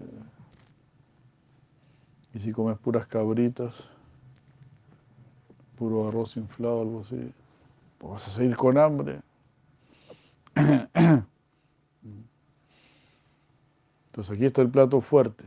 [2.35, 3.89] Y si comes puras cabritas,
[5.77, 7.33] puro arroz inflado, algo así,
[7.99, 9.21] pues vas a seguir con hambre.
[14.07, 15.45] Entonces aquí está el plato fuerte.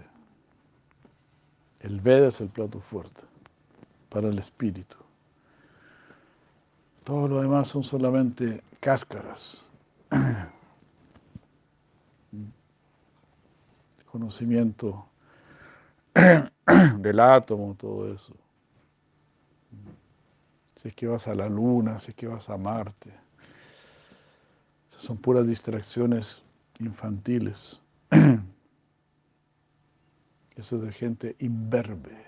[1.79, 3.21] El Veda es el plato fuerte
[4.09, 4.97] para el espíritu.
[7.03, 9.63] Todo lo demás son solamente cáscaras.
[14.17, 15.05] Conocimiento
[16.15, 18.33] del átomo, todo eso
[20.77, 23.11] si es que vas a la luna, si es que vas a Marte.
[24.91, 26.43] Esas son puras distracciones
[26.79, 27.81] infantiles.
[30.55, 32.26] Eso es de gente imberbe.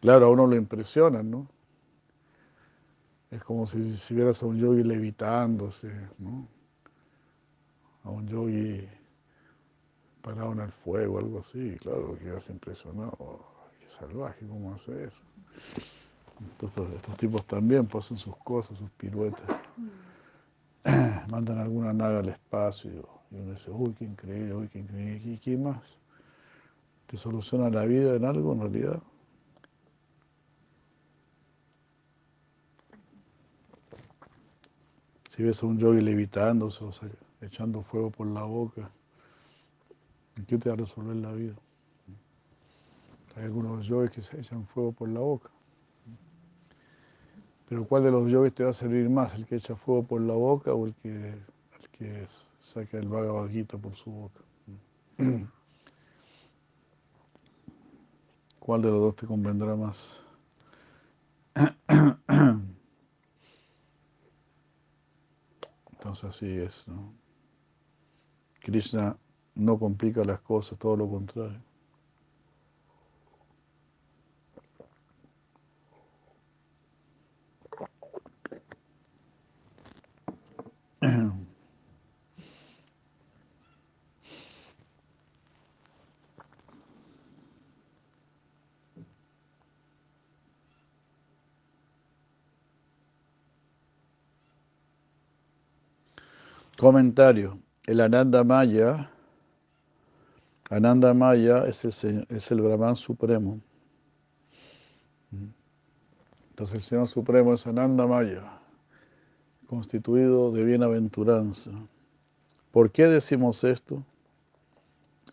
[0.00, 1.46] Claro, a uno lo impresionan, ¿no?
[3.30, 6.48] Es como si, si vieras a un yogi levitándose, ¿no?
[8.04, 8.88] A un yogi
[10.22, 13.44] parado en el fuego, algo así, claro, quedas impresionado.
[13.78, 15.20] Qué salvaje, ¿cómo hace eso?
[16.40, 19.44] Entonces, estos tipos también pasan sus cosas, sus piruetas.
[21.30, 22.90] Mandan alguna naga al espacio
[23.30, 25.32] y uno dice, uy, qué increíble, uy, qué increíble.
[25.32, 25.96] ¿Y qué más?
[27.06, 29.02] ¿Te soluciona la vida en algo en realidad?
[35.40, 37.08] Si ves a un yogi levitándose, o sea,
[37.40, 38.90] echando fuego por la boca,
[40.46, 41.54] ¿qué te va a resolver la vida?
[43.34, 45.48] Hay algunos yogis que se echan fuego por la boca.
[47.70, 49.34] Pero ¿cuál de los yogis te va a servir más?
[49.34, 52.26] ¿El que echa fuego por la boca o el que, el que
[52.60, 53.32] saca el vaga
[53.80, 54.40] por su boca?
[58.58, 60.20] ¿Cuál de los dos te convendrá más?
[66.10, 67.14] Así es, ¿no?
[68.60, 69.16] Krishna
[69.54, 71.60] no complica las cosas, todo lo contrario.
[96.80, 97.58] Comentario.
[97.84, 99.10] El Ananda Maya,
[100.70, 103.60] Ananda Maya es el, es el Brahman Supremo.
[106.48, 108.44] Entonces el Señor Supremo es Ananda Maya,
[109.66, 111.70] constituido de bienaventuranza.
[112.72, 114.02] ¿Por qué decimos esto?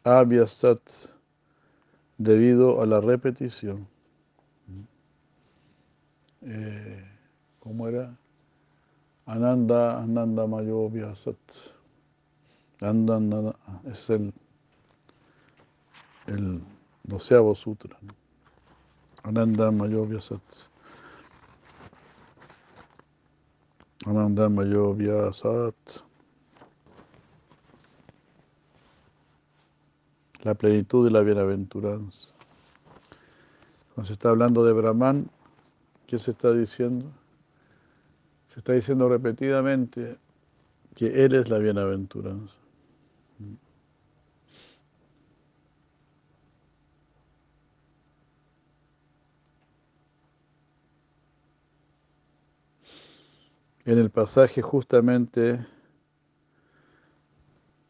[0.03, 0.81] Abhyasat,
[2.17, 3.87] debido a la repetición.
[6.41, 7.05] Eh,
[7.61, 8.17] ¿Cómo era?
[9.27, 11.35] Ananda, Ananda Mayobhya Sat.
[12.79, 13.53] Ananda,
[13.83, 14.33] es el,
[16.27, 16.61] el
[17.03, 17.97] doceavo sutra.
[19.23, 20.41] Ananda Mayobhya Sat.
[24.05, 25.75] Ananda Mayobhya Sat.
[30.43, 32.29] La plenitud y la bienaventuranza.
[33.93, 35.29] Cuando se está hablando de Brahman,
[36.05, 37.11] ¿qué se está diciendo?
[38.57, 40.17] Está diciendo repetidamente
[40.95, 42.57] que Él es la bienaventuranza.
[53.85, 55.65] En el pasaje justamente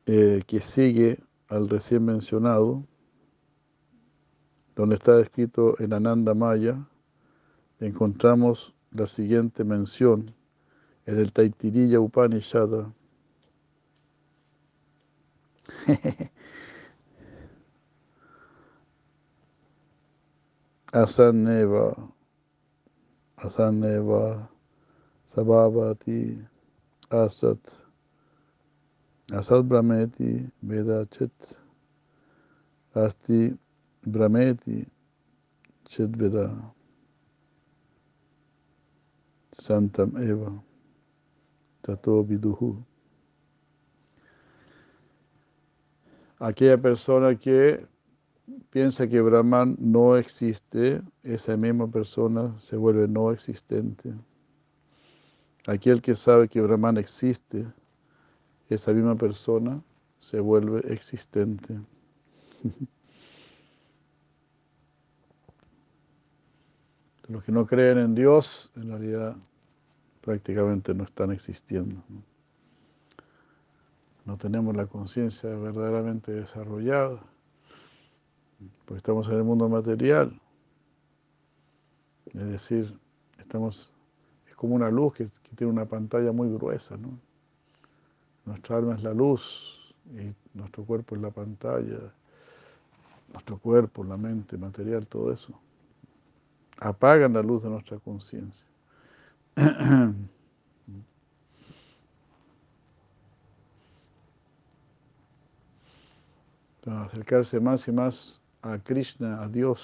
[0.06, 2.84] eh, que sigue al recién mencionado,
[4.76, 6.78] donde está escrito en Ananda Maya,
[7.80, 10.37] encontramos la siguiente mención
[11.08, 12.94] en el Taitirilla Upanishada.
[20.92, 21.96] Asaneva,
[23.38, 24.50] Asaneva,
[25.34, 26.46] Sabhavati,
[27.10, 27.60] Asat,
[29.32, 31.32] Asat Brahmeti, Vedachet,
[32.96, 33.58] Asti
[34.06, 34.86] Brahmeti,
[35.90, 36.74] Chedveda,
[39.54, 40.67] Santam Eva.
[41.88, 42.86] Tato Viduhu.
[46.38, 47.88] Aquella persona que
[48.70, 54.14] piensa que Brahman no existe, esa misma persona se vuelve no existente.
[55.66, 57.66] Aquel que sabe que Brahman existe,
[58.70, 59.82] esa misma persona
[60.20, 61.80] se vuelve existente.
[67.30, 69.38] Los que no creen en Dios, en realidad
[70.28, 71.96] prácticamente no están existiendo.
[74.26, 77.24] No, tenemos la conciencia verdaderamente desarrollada,
[78.84, 80.38] porque estamos en el mundo material.
[82.26, 83.00] Es decir,
[83.40, 83.94] estamos,
[84.50, 86.98] es como una luz que, tiene una pantalla muy gruesa.
[86.98, 87.18] ¿no?
[88.44, 92.00] Nuestra alma es la luz y nuestro cuerpo es la pantalla,
[93.32, 95.58] nuestro cuerpo, la mente, material, todo eso.
[96.80, 98.68] Apagan la luz de nuestra conciencia.
[99.58, 100.14] Para
[107.06, 109.82] acercarse más y más a Krishna, a Dios,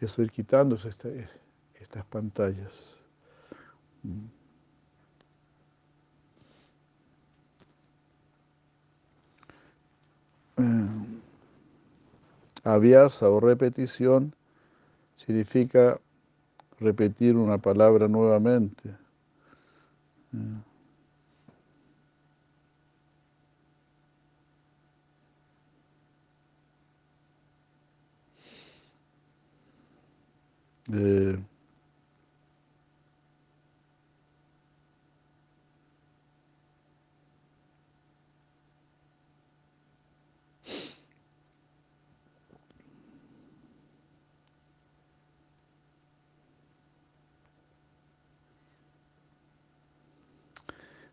[0.00, 2.72] eso ir quitándose estas pantallas.
[10.58, 11.20] Eh,
[12.64, 14.34] aviasa o repetición
[15.16, 15.98] significa
[16.80, 18.94] repetir una palabra nuevamente.
[30.92, 31.38] Eh,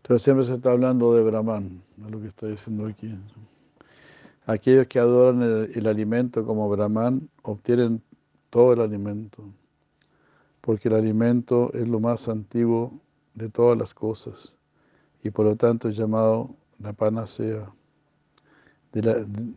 [0.05, 3.11] Entonces siempre se está hablando de Brahman, es lo que está diciendo aquí.
[4.45, 8.03] Aquellos que adoran el, alimento como Brahman obtienen
[8.51, 9.43] todo el alimento,
[10.61, 13.01] porque el alimento es lo más antiguo
[13.33, 14.53] de todas las cosas
[15.23, 17.73] y por lo tanto es llamado la panacea.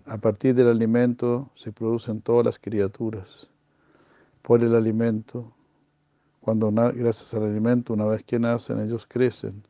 [0.06, 3.50] a partir del alimento se producen todas las criaturas.
[4.40, 5.52] Por el alimento,
[6.40, 9.67] cuando gracias al alimento, una vez que nacen, ellos crecen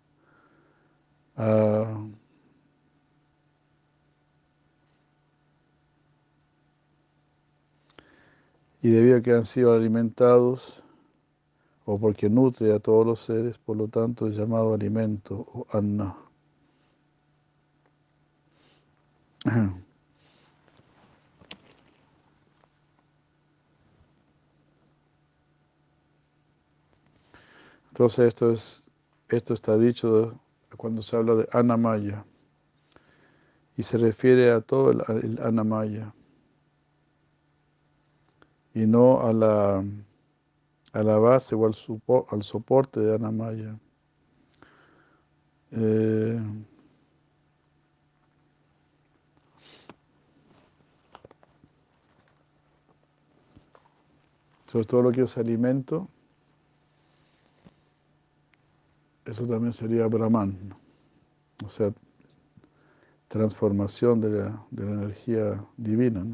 [1.38, 2.04] Ah,
[8.82, 10.82] y debido a que han sido alimentados
[11.84, 16.16] o porque nutre a todos los seres, por lo tanto es llamado alimento o anna.
[27.90, 28.84] Entonces esto es
[29.28, 30.38] esto está dicho
[30.76, 32.24] cuando se habla de Anamaya
[33.76, 36.12] y se refiere a todo el, Anamaya
[38.74, 39.84] y no a la,
[40.92, 41.76] a la base o al,
[42.30, 43.78] al soporte de Anamaya.
[45.70, 46.40] Eh,
[54.70, 56.08] sobre todo lo que es alimento,
[59.28, 60.74] eso también sería Brahman,
[61.62, 61.92] o sea,
[63.28, 66.24] transformación de la, energía divina.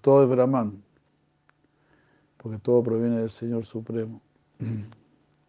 [0.00, 0.82] todo es Brahman,
[2.38, 4.20] porque todo proviene del Señor Supremo.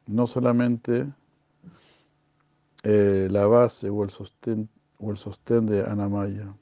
[0.07, 1.05] No solamente
[2.81, 4.69] eh, la base o el sostén,
[4.99, 6.53] o el sostén de Anamaya.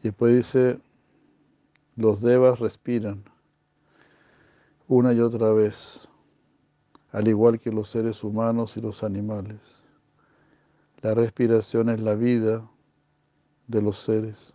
[0.00, 0.80] Y después dice,
[1.96, 3.24] los devas respiran
[4.88, 6.08] una y otra vez,
[7.12, 9.60] al igual que los seres humanos y los animales.
[11.00, 12.68] La respiración es la vida
[13.68, 14.52] de los seres.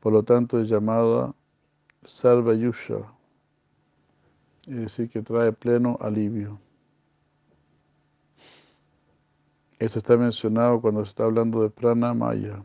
[0.00, 1.34] Por lo tanto es llamada
[2.04, 3.14] Sarvayusha,
[4.66, 6.60] es decir, que trae pleno alivio.
[9.78, 12.62] Esto está mencionado cuando se está hablando de prana maya.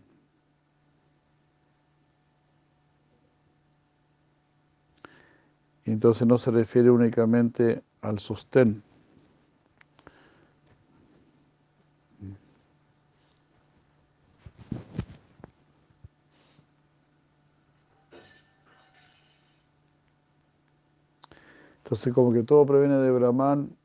[5.91, 8.83] Entonces no se refiere únicamente al sostén.
[21.83, 23.75] Entonces como que todo proviene de Brahman,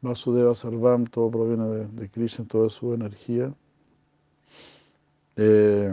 [0.00, 3.54] Vasudeva Sarvam, todo proviene de, Krishna, toda su energía.
[5.36, 5.92] Eh,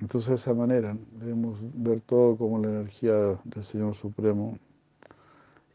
[0.00, 4.58] Entonces de esa manera debemos ver todo como la energía del Señor Supremo.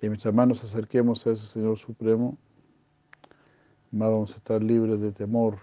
[0.02, 2.38] Y mientras más nos acerquemos a ese Señor Supremo,
[3.92, 5.58] más vamos a estar libres de temor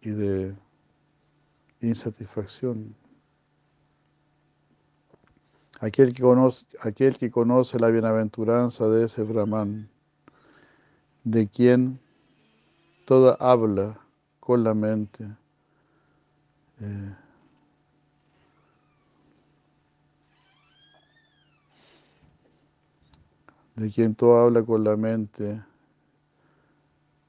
[0.00, 0.54] y de
[1.80, 2.94] insatisfacción.
[5.80, 9.88] Aquel que conoce, aquel que conoce la bienaventuranza de ese Brahman,
[11.24, 11.98] de quien
[13.04, 13.98] toda habla
[14.38, 15.26] con la mente,
[16.80, 17.14] eh,
[23.76, 25.62] de quien todo habla con la mente,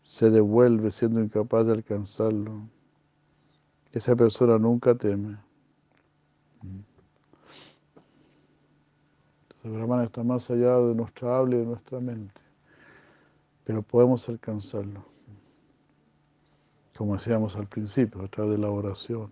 [0.03, 2.67] se devuelve siendo incapaz de alcanzarlo.
[3.91, 5.37] Esa persona nunca teme.
[9.63, 12.41] El Brahman está más allá de nuestra habla y de nuestra mente,
[13.63, 15.05] pero podemos alcanzarlo,
[16.97, 19.31] como decíamos al principio, a través de la oración.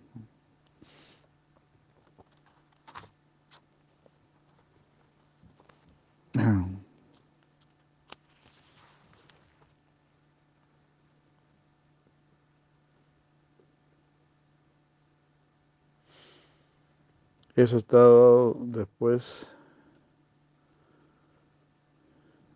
[17.62, 19.48] Eso está dado después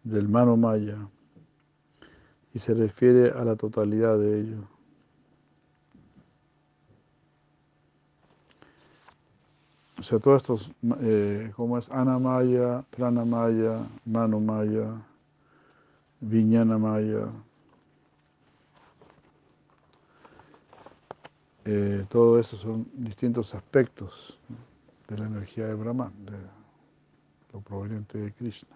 [0.03, 0.97] del mano maya
[2.55, 4.57] y se refiere a la totalidad de ello.
[9.99, 14.87] O sea, todos estos, eh, como es Anamaya, Pranamaya, Manomaya,
[16.19, 17.27] Viñanamaya,
[21.63, 24.39] eh, todo eso son distintos aspectos
[25.07, 26.37] de la energía de Brahman, de
[27.53, 28.75] lo proveniente de Krishna.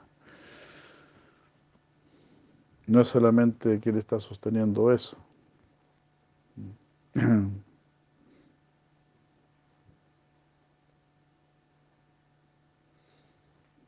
[2.87, 5.17] No es solamente que él está sosteniendo eso.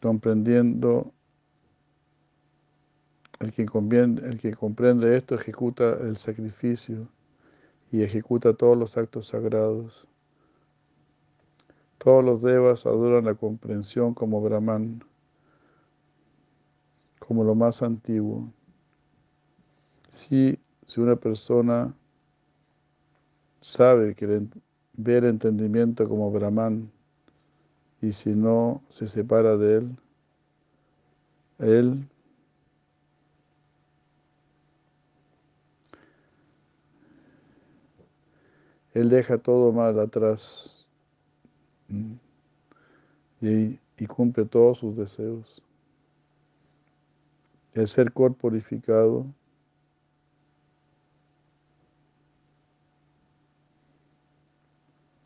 [0.01, 1.13] comprendiendo,
[3.39, 7.07] el que, el que comprende esto ejecuta el sacrificio
[7.91, 10.07] y ejecuta todos los actos sagrados.
[12.04, 15.04] Todos los devas adoran la comprensión como Brahman,
[17.20, 18.52] como lo más antiguo.
[20.10, 21.93] Si, si una persona
[23.60, 24.26] sabe que
[24.93, 26.91] ve el entendimiento como Brahman,
[28.02, 29.97] y si no se separa de él,
[31.60, 32.08] él
[38.95, 40.80] él deja todo mal atrás
[43.41, 45.61] y, y cumple todos sus deseos.
[47.73, 49.25] El ser corporificado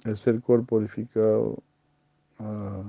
[0.04, 1.64] el ser corporificado
[2.40, 2.84] Ah.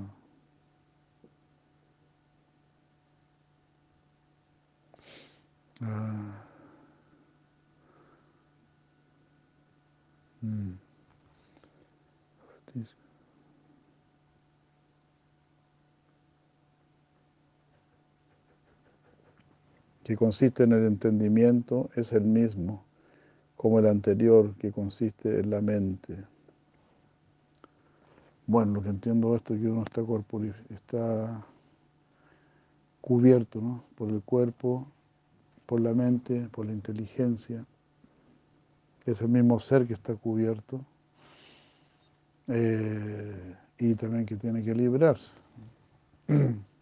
[5.81, 6.43] Ah.
[10.43, 10.86] Mm.
[20.07, 22.85] Que consiste en el entendimiento es el mismo
[23.57, 26.15] como el anterior que consiste en la mente.
[28.45, 30.01] Bueno, lo que entiendo esto es que uno está,
[30.73, 31.45] está
[33.01, 33.83] cubierto ¿no?
[33.97, 34.87] por el cuerpo,
[35.65, 37.65] por la mente, por la inteligencia.
[39.05, 40.79] Es el mismo ser que está cubierto
[42.47, 45.33] eh, y también que tiene que librarse.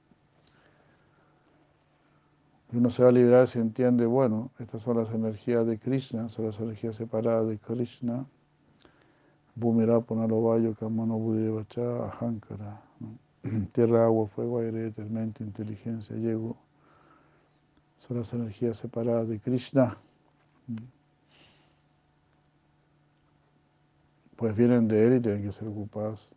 [2.76, 6.48] Uno se va a librar si entiende, bueno, estas son las energías de Krishna, son
[6.48, 8.26] las energías separadas de Krishna
[9.56, 12.82] Bhumirapanalovayo Kamano Budevacha Ahankara.
[13.72, 16.58] Tierra, agua, fuego, aire, mente, inteligencia, llego.
[18.00, 19.98] Son las energías separadas de Krishna.
[24.36, 26.30] Pues vienen de él y tienen que ser ocupadas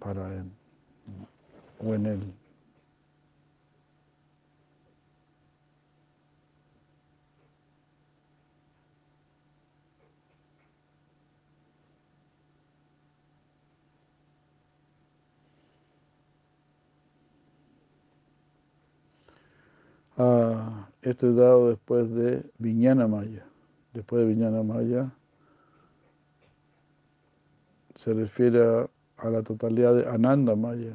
[0.00, 0.50] para él
[1.78, 2.34] o en él.
[20.20, 23.46] Ah, esto es dado después de Viñana Maya.
[23.94, 25.12] Después de Viñana Maya
[27.94, 30.94] se refiere a, la totalidad de Ananda Maya.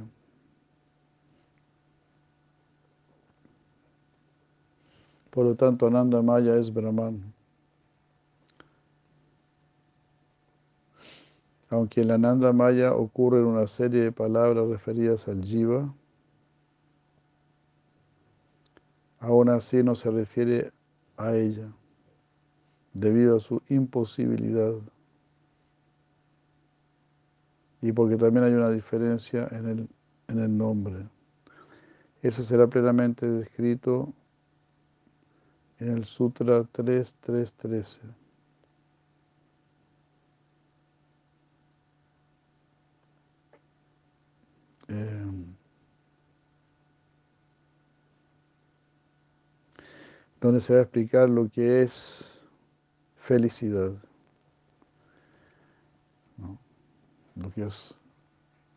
[5.29, 7.33] Por lo tanto, Ananda Maya es Brahman.
[11.69, 15.93] Aunque en la Ananda Maya ocurren una serie de palabras referidas al Jiva,
[19.23, 20.73] aún así no se refiere
[21.15, 21.71] a ella,
[22.93, 24.73] debido a su imposibilidad.
[27.81, 29.89] Y porque también hay una diferencia en el,
[30.27, 31.07] en el nombre.
[32.21, 34.13] Eso será plenamente descrito
[35.79, 38.01] en el Sutra 3313.
[44.89, 45.32] Eh,
[50.43, 52.43] donde se va a explicar lo que es
[53.15, 53.93] felicidad.
[57.35, 57.95] Lo que es,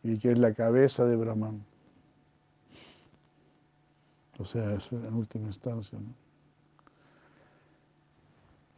[0.01, 1.63] y que es la cabeza de Brahman.
[4.39, 5.99] O sea, es en última instancia.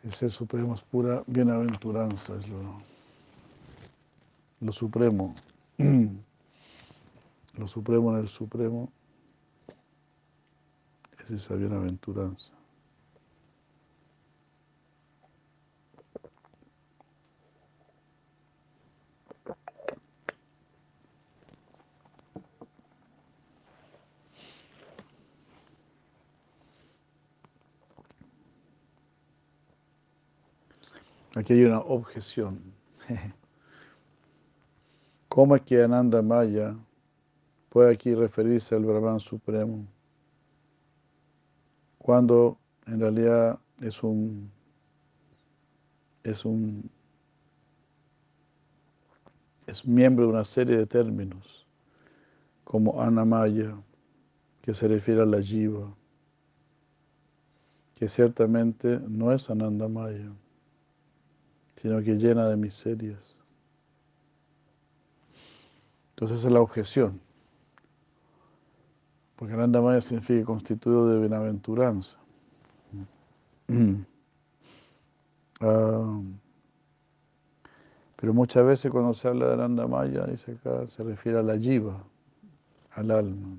[0.03, 2.81] El ser supremo es pura bienaventuranza, es lo,
[4.61, 5.35] lo supremo.
[7.55, 8.89] Lo supremo en el supremo
[11.27, 12.58] es esa bienaventuranza.
[31.39, 32.59] Aquí hay una objeción.
[35.29, 36.75] ¿Cómo es que Ananda Maya
[37.69, 39.85] puede aquí referirse al Brahman Supremo
[41.97, 44.51] cuando en realidad es un
[46.23, 46.89] es un
[49.67, 51.65] es miembro de una serie de términos
[52.63, 53.75] como Anamaya,
[54.61, 55.91] que se refiere a la Jiva,
[57.95, 60.31] que ciertamente no es Anandamaya,
[61.81, 63.37] sino que llena de miserias.
[66.11, 67.21] Entonces es la objeción.
[69.37, 72.15] Porque Anandamaya significa constituido de bienaventuranza.
[75.61, 76.21] Ah,
[78.15, 82.01] pero muchas veces cuando se habla de Anandamaya, dice acá, se refiere a la Jiva,
[82.91, 83.57] al alma.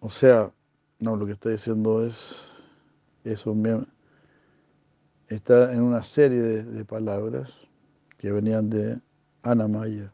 [0.00, 0.50] O sea,
[1.00, 2.14] no, lo que está diciendo es,
[3.24, 3.56] eso
[5.28, 7.50] está en una serie de, palabras
[8.18, 9.00] que venían de
[9.42, 10.12] Anamaya.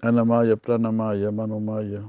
[0.00, 2.08] Anamaya, Pranamaya, Manomaya.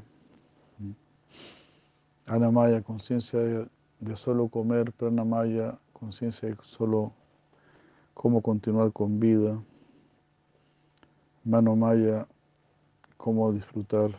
[2.28, 7.14] Anamaya, conciencia de, solo comer, Pranamaya, conciencia de solo
[8.14, 9.60] cómo continuar con vida.
[11.44, 12.28] Manomaya,
[13.18, 14.12] cómo disfrutar.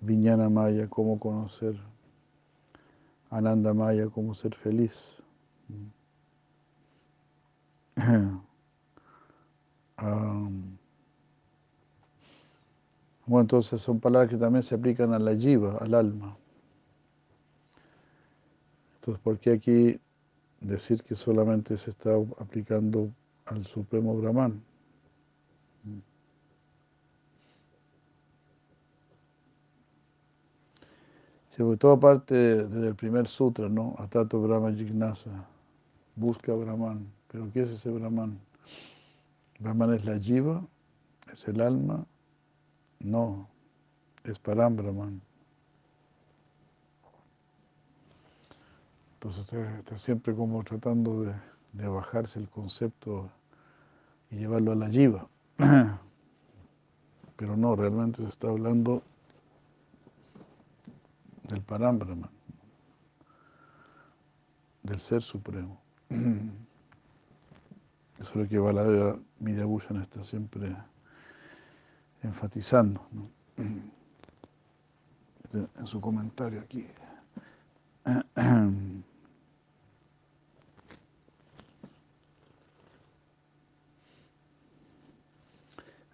[0.00, 1.76] Viñana Maya, cómo conocer,
[3.30, 4.92] Ananda Maya, cómo ser feliz.
[13.26, 16.36] bueno, entonces son palabras que también se aplican a la jiva, al alma.
[19.00, 20.00] Entonces, ¿por qué aquí
[20.60, 23.10] decir que solamente se está aplicando
[23.46, 24.62] al Supremo Brahman?
[31.58, 33.96] Todo parte desde el primer sutra, ¿no?
[33.98, 35.44] Atato Brahma Jignasa.
[36.14, 37.10] Busca Brahman.
[37.26, 38.38] ¿Pero qué es ese Brahman?
[39.58, 40.64] Brahman es la jiva,
[41.32, 42.06] es el alma.
[43.00, 43.48] No,
[44.22, 45.20] es Param Brahman.
[49.14, 51.32] Entonces está, siempre como tratando de,
[51.72, 53.28] de, bajarse el concepto
[54.30, 55.26] y llevarlo a la jiva.
[57.36, 59.02] Pero no, realmente se está hablando
[61.48, 62.30] del Parambrahman,
[64.82, 65.80] del Ser Supremo.
[68.18, 70.76] Eso es lo que Baladeva Vidyabhushan está siempre
[72.22, 73.00] enfatizando
[73.56, 73.90] en
[75.86, 76.86] su comentario aquí.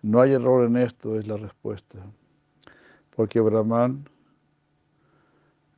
[0.03, 1.99] No hay error en esto, es la respuesta,
[3.17, 4.07] porque Brahman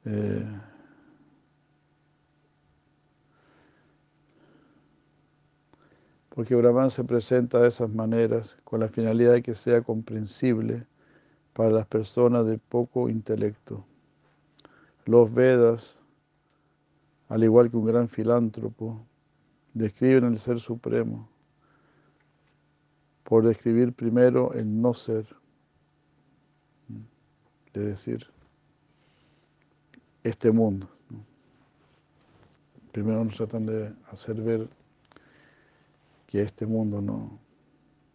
[0.07, 0.47] eh,
[6.31, 10.87] porque Brahman se presenta de esas maneras con la finalidad de que sea comprensible
[11.55, 13.85] para las personas de poco intelecto.
[15.07, 15.97] Los Vedas,
[17.29, 19.05] al igual que un gran filántropo,
[19.75, 21.29] describen el Ser Supremo
[23.25, 25.27] por describir primero el no ser,
[27.75, 28.36] es decir,
[30.29, 30.89] este mundo.
[32.91, 34.69] Primero nos tratan de hacer ver
[36.27, 37.39] que este mundo no,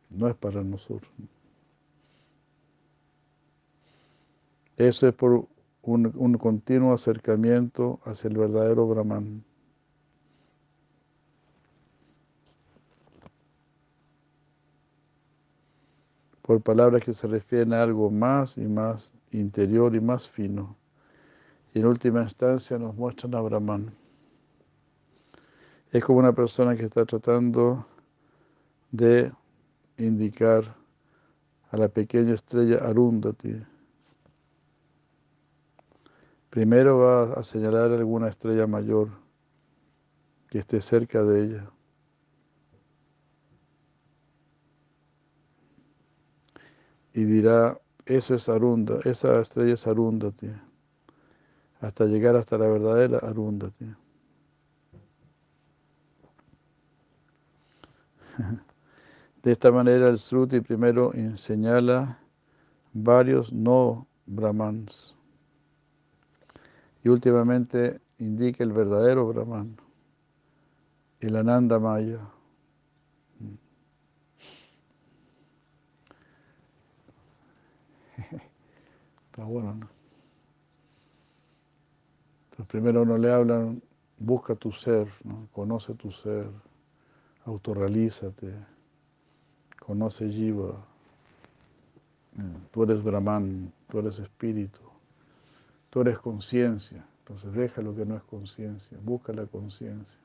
[0.10, 1.10] no es para nosotros.
[4.76, 5.48] Eso es por
[5.84, 9.44] un, un continuo acercamiento hacia el verdadero Brahman.
[16.42, 20.81] Por palabras que se refieren a algo más y más interior y más fino
[21.74, 23.94] y en última instancia nos muestran a Brahman.
[25.92, 27.86] Es como una persona que está tratando
[28.92, 29.32] de
[29.98, 30.76] indicar
[31.70, 33.62] a la pequeña estrella Arundhati.
[36.50, 39.10] Primero va a señalar alguna estrella mayor
[40.50, 41.72] que esté cerca de ella.
[47.14, 50.50] Y dirá, eso es Arunda, esa estrella es Arundhati
[51.82, 53.86] hasta llegar hasta la verdadera Arundhati.
[59.44, 62.20] De esta manera el Sruti primero señala
[62.94, 65.16] varios no brahmans
[67.04, 69.76] y últimamente indica el verdadero brahman,
[71.20, 72.20] el Ananda Maya.
[79.32, 80.01] Está bueno, ¿no?
[82.68, 83.82] Primero uno le hablan,
[84.18, 85.48] busca tu ser, ¿no?
[85.52, 86.48] conoce tu ser,
[87.46, 88.54] autorrealízate,
[89.80, 90.76] conoce Jiva,
[92.72, 94.80] tú eres Brahman, tú eres espíritu,
[95.90, 100.20] tú eres conciencia, entonces deja lo que no es conciencia, busca la conciencia.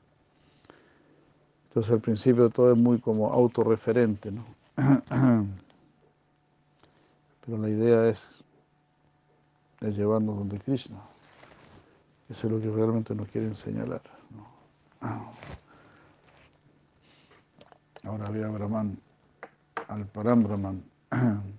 [1.69, 4.45] Entonces al principio todo es muy como autorreferente, ¿no?
[7.45, 8.19] Pero la idea es,
[9.81, 10.97] es llevarnos donde Krishna.
[12.29, 14.01] Eso es lo que realmente nos quieren señalar.
[18.03, 18.99] Ahora había Brahman,
[19.87, 20.83] al Param Brahman.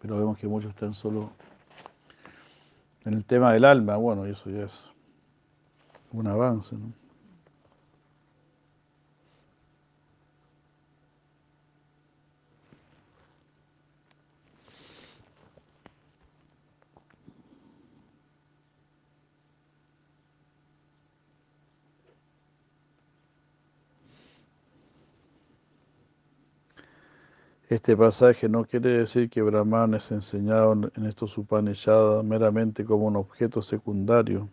[0.00, 1.30] Pero vemos que muchos están solo
[3.04, 3.96] en el tema del alma.
[3.96, 4.72] Bueno, y eso ya es
[6.12, 6.76] un avance.
[6.76, 7.05] ¿no?
[27.68, 33.16] Este pasaje no quiere decir que Brahman es enseñado en estos Upanishads meramente como un
[33.16, 34.48] objeto secundario,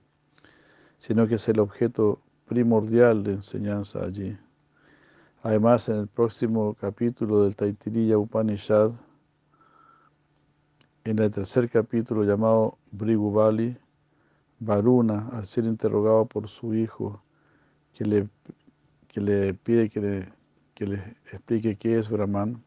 [0.98, 4.36] sino que es el objeto primordial de enseñanza allí.
[5.44, 8.94] Además, en el próximo capítulo del Taitiriya Upanishad,
[11.04, 13.78] en el tercer capítulo llamado Brigubali,
[14.58, 17.22] Varuna, al ser interrogado por su hijo,
[17.94, 18.28] que le,
[19.08, 20.34] que le pide que le,
[20.74, 20.96] que le
[21.32, 22.64] explique qué es Brahman,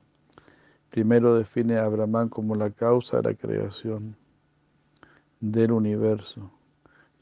[0.96, 4.16] Primero define a Brahman como la causa de la creación
[5.40, 6.50] del universo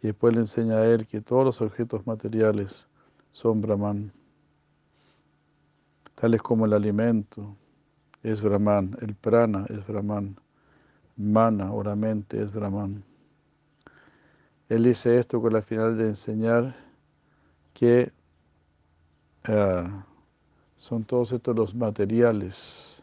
[0.01, 2.87] y después le enseña a él que todos los objetos materiales
[3.33, 4.13] son Brahman,
[6.15, 7.57] tales como el alimento
[8.23, 10.37] es Brahman, el prana es Brahman,
[11.17, 13.03] mana o la mente es Brahman.
[14.69, 16.77] Él dice esto con la final de enseñar
[17.73, 18.13] que
[19.43, 20.07] ah,
[20.77, 22.94] son todos estos los materiales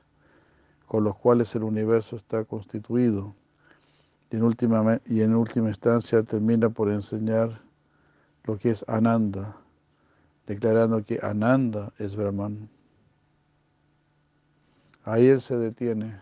[0.92, 3.34] con los cuales el universo está constituido.
[4.30, 7.62] Y en última, y en última instancia termina por enseñar
[8.44, 9.56] lo que es Ananda,
[10.48, 12.68] declarando que Ananda es Brahman.
[15.06, 16.20] Ahí él se detiene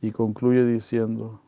[0.00, 1.40] y concluye diciendo,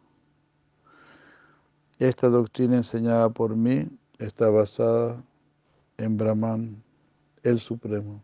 [1.99, 3.89] esta doctrina enseñada por mí
[4.21, 5.21] está basada
[5.97, 6.81] en Brahman,
[7.43, 8.23] el Supremo.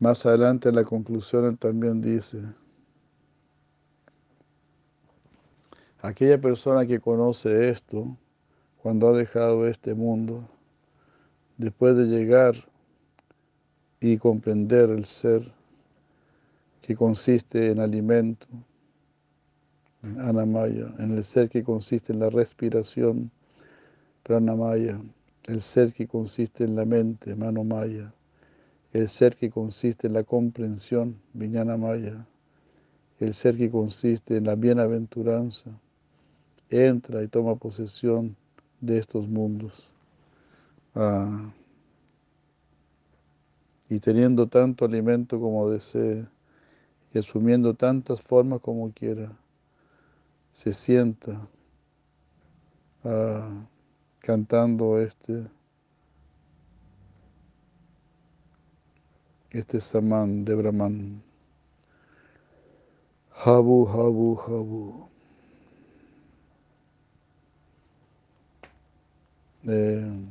[0.00, 2.40] Más adelante en la conclusión él también dice,
[6.00, 8.16] aquella persona que conoce esto,
[8.80, 10.48] cuando ha dejado este mundo,
[11.56, 12.54] después de llegar
[14.00, 15.52] y comprender el ser
[16.80, 18.46] que consiste en alimento,
[20.04, 23.32] en anamaya, en el ser que consiste en la respiración,
[24.22, 25.00] pranamaya,
[25.44, 28.12] el ser que consiste en la mente, manomaya,
[28.92, 32.26] el ser que consiste en la comprensión, Viñana Maya,
[33.20, 35.70] el ser que consiste en la bienaventuranza,
[36.70, 38.36] entra y toma posesión
[38.80, 39.90] de estos mundos.
[40.94, 41.52] Ah,
[43.90, 46.26] y teniendo tanto alimento como desee,
[47.12, 49.32] y asumiendo tantas formas como quiera,
[50.52, 51.48] se sienta
[53.04, 53.66] ah,
[54.20, 55.46] cantando este
[59.50, 61.22] Este es Saman de Brahman.
[63.32, 65.08] Habu, Habu, Habu.
[69.66, 70.28] Eh,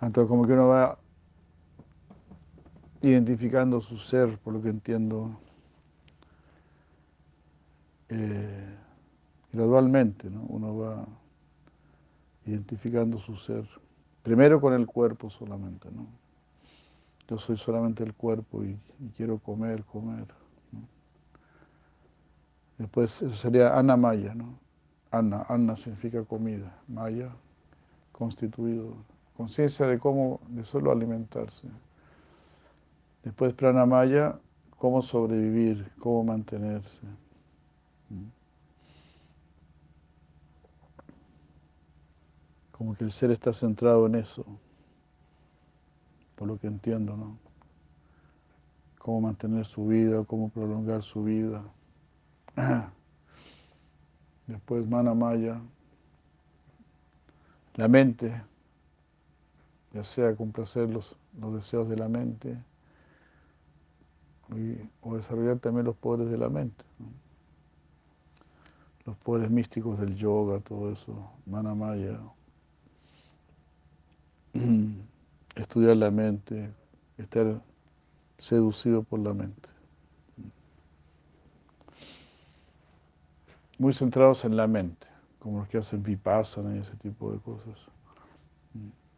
[0.00, 0.98] entonces como que uno va
[3.02, 5.38] identificando su ser, por lo que entiendo,
[8.08, 8.76] eh,
[9.52, 10.42] gradualmente, ¿no?
[10.48, 11.06] uno va
[12.46, 13.68] identificando su ser,
[14.22, 16.06] primero con el cuerpo solamente, ¿no?
[17.28, 18.78] Yo soy solamente el cuerpo y,
[19.16, 20.26] quiero comer, comer.
[22.78, 24.58] Después eso sería Maya, ¿no?
[25.10, 27.30] Anna, Anna significa comida, Maya,
[28.12, 28.94] constituido,
[29.36, 31.68] conciencia de cómo, de solo alimentarse.
[33.24, 34.38] Después Pranamaya,
[34.78, 37.00] cómo sobrevivir, cómo mantenerse.
[42.72, 44.46] Como que el ser está centrado en eso,
[46.36, 47.36] por lo que entiendo, ¿no?
[48.98, 51.62] Cómo mantener su vida, cómo prolongar su vida.
[54.46, 55.60] Después Manamaya,
[57.74, 58.42] la mente,
[59.92, 62.56] ya sea complacer los, los deseos de la mente
[65.02, 66.84] o desarrollar también los poderes de la mente.
[69.08, 72.20] Los poderes místicos del yoga, todo eso, Manamaya.
[75.56, 76.68] Estudiar la mente,
[77.16, 77.62] estar
[78.36, 79.66] seducido por la mente.
[83.78, 85.06] Muy centrados en la mente,
[85.38, 87.88] como los que hacen vipassana y ese tipo de cosas.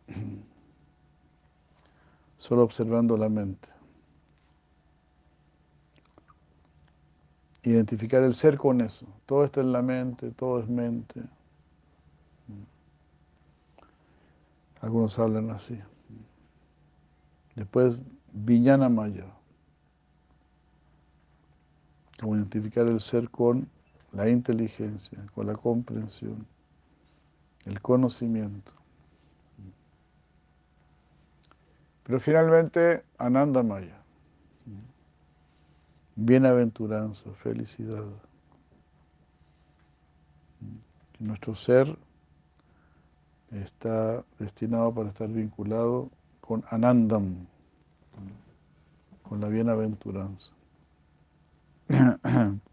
[2.39, 3.69] Solo observando la mente.
[7.62, 9.07] Identificar el ser con eso.
[9.27, 11.20] Todo está en la mente, todo es mente.
[14.81, 15.78] Algunos hablan así.
[17.55, 17.99] Después,
[18.32, 19.27] Viñana Maya.
[22.19, 23.69] Como identificar el ser con
[24.12, 26.47] la inteligencia, con la comprensión,
[27.65, 28.73] el conocimiento.
[32.05, 33.99] Pero finalmente, Ananda Maya.
[36.22, 38.05] Bienaventuranza, felicidad.
[41.18, 41.97] Nuestro ser
[43.51, 46.10] está destinado para estar vinculado
[46.42, 47.47] con Anandam,
[49.22, 50.52] con la bienaventuranza.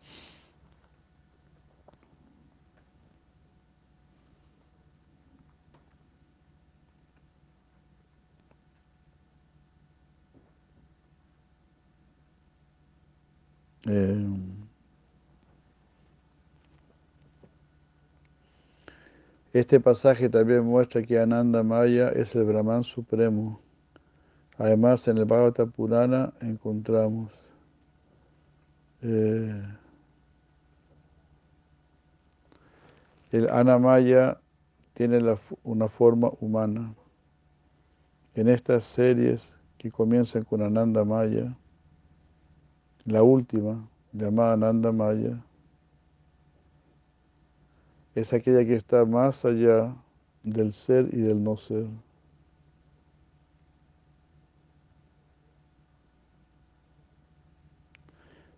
[13.88, 14.28] Eh,
[19.54, 23.62] este pasaje también muestra que Ananda Maya es el Brahman supremo.
[24.58, 27.32] Además, en el Bhagavata Purana encontramos
[29.02, 29.64] eh,
[33.32, 34.40] el Anamaya
[34.94, 35.20] tiene
[35.64, 36.94] una forma humana.
[38.34, 41.56] En estas series que comienzan con Ananda Maya,
[43.08, 45.42] la última, llamada Nanda Maya,
[48.16, 49.96] es aquella que está más allá
[50.44, 51.88] del ser y del no ser.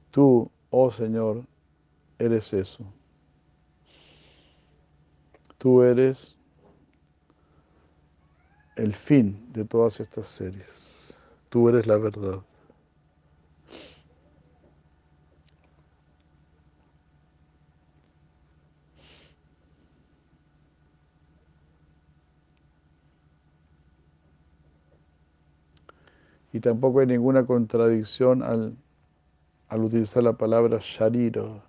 [0.09, 1.45] Tú, oh Señor,
[2.17, 2.83] eres eso.
[5.59, 6.35] Tú eres
[8.75, 11.13] el fin de todas estas series.
[11.49, 12.41] Tú eres la verdad.
[26.51, 28.75] Y tampoco hay ninguna contradicción al,
[29.71, 31.63] utilizar la palabra sharira,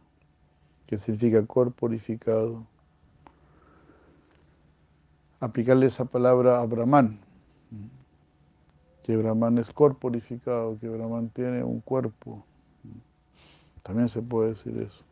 [0.87, 2.67] que significa corporificado.
[5.41, 7.19] Aplicarle esa palabra a Brahman,
[9.03, 12.45] que Brahman es corporificado, que Brahman tiene un cuerpo.
[13.83, 15.03] También se puede decir eso.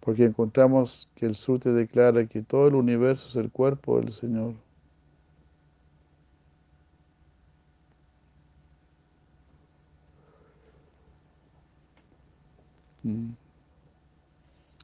[0.00, 4.54] Porque encontramos que el Sute declara que todo el universo es el cuerpo del Señor.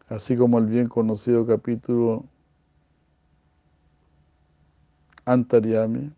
[0.09, 2.25] Así como el bien conocido capítulo
[5.25, 6.11] Antaryami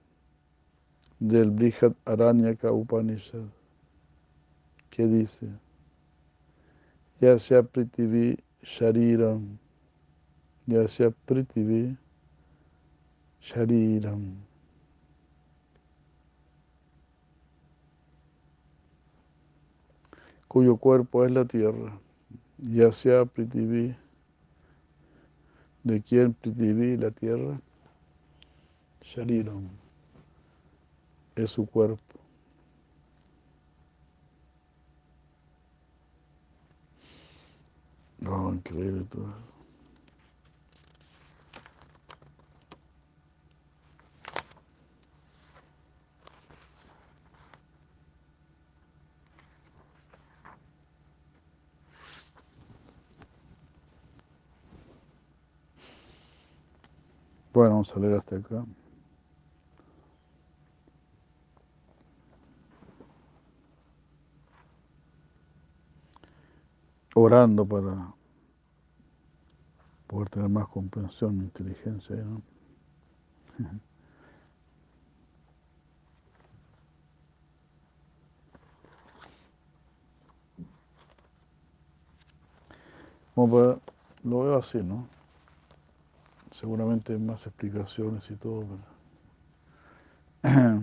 [1.21, 3.45] del Brihad Aranyaka Upanishad,
[4.91, 5.47] que dice,
[7.21, 9.59] Yasya Pritivi Shariram,
[10.67, 11.97] Yasya Pritivi
[13.41, 14.52] Shariram.
[20.53, 21.99] Cuyo cuerpo es la tierra,
[22.59, 23.97] ya sea Prithvi,
[25.83, 27.59] de quién Prithvi, la tierra,
[29.01, 29.67] Shariram,
[31.37, 32.03] es su cuerpo.
[38.21, 39.52] No, increíble todo
[57.53, 58.65] Bueno, vamos a leer hasta acá.
[67.15, 68.15] Orando para
[70.07, 72.17] poder tener más comprensión, inteligencia.
[72.17, 72.43] ¿no?
[84.25, 85.07] Lo veo así, ¿no?
[86.63, 88.65] Seguramente más explicaciones y todo,
[90.43, 90.81] pero...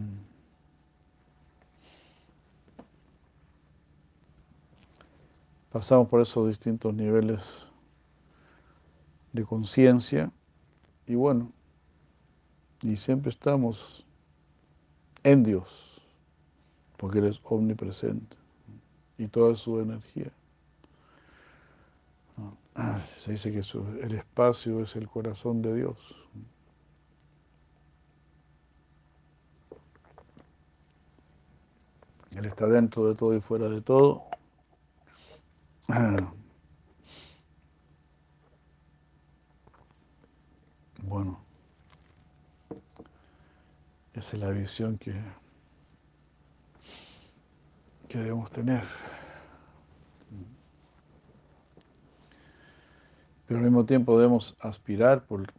[5.71, 7.65] Pasamos por esos distintos niveles
[9.31, 10.33] de conciencia
[11.07, 11.49] y bueno,
[12.81, 14.05] y siempre estamos
[15.23, 16.01] en Dios,
[16.97, 18.35] porque Él es omnipresente
[19.17, 20.33] y toda su energía.
[23.19, 23.59] Se dice que
[24.03, 26.15] el espacio es el corazón de Dios.
[32.31, 34.23] Él está dentro de todo y fuera de todo.
[41.01, 41.39] Bueno,
[44.13, 45.19] esa es la visión que,
[48.07, 48.83] que debemos tener.
[53.49, 55.51] Pero al mismo tiempo debemos aspirar por,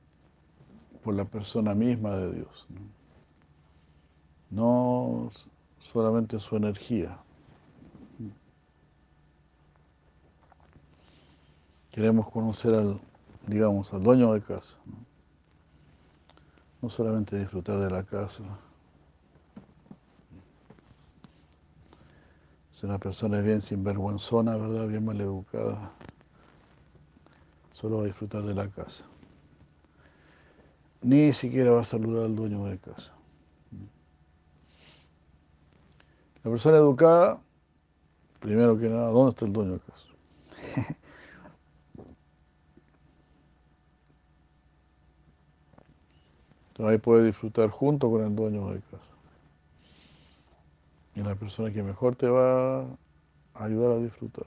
[1.03, 2.69] por la persona misma de Dios.
[4.49, 5.29] ¿no?
[5.93, 7.19] solamente su energía.
[11.91, 13.01] Queremos conocer al,
[13.49, 14.77] digamos, al dueño de casa.
[16.81, 16.91] ¿no?
[16.91, 18.45] solamente disfrutar de la casa.
[22.71, 24.87] Si una persona es bien sinvergüenzona, ¿verdad?
[24.87, 25.91] Bien mal educada
[27.81, 29.05] solo va a disfrutar de la casa.
[31.03, 33.13] Ni siquiera va a saludar al dueño de casa.
[36.45, 37.41] La persona educada,
[38.39, 40.05] primero que nada, ¿dónde está el dueño de casa?
[46.69, 49.05] Entonces ahí puede disfrutar junto con el dueño de casa.
[51.15, 52.87] Y la persona que mejor te va a
[53.55, 54.47] ayudar a disfrutar.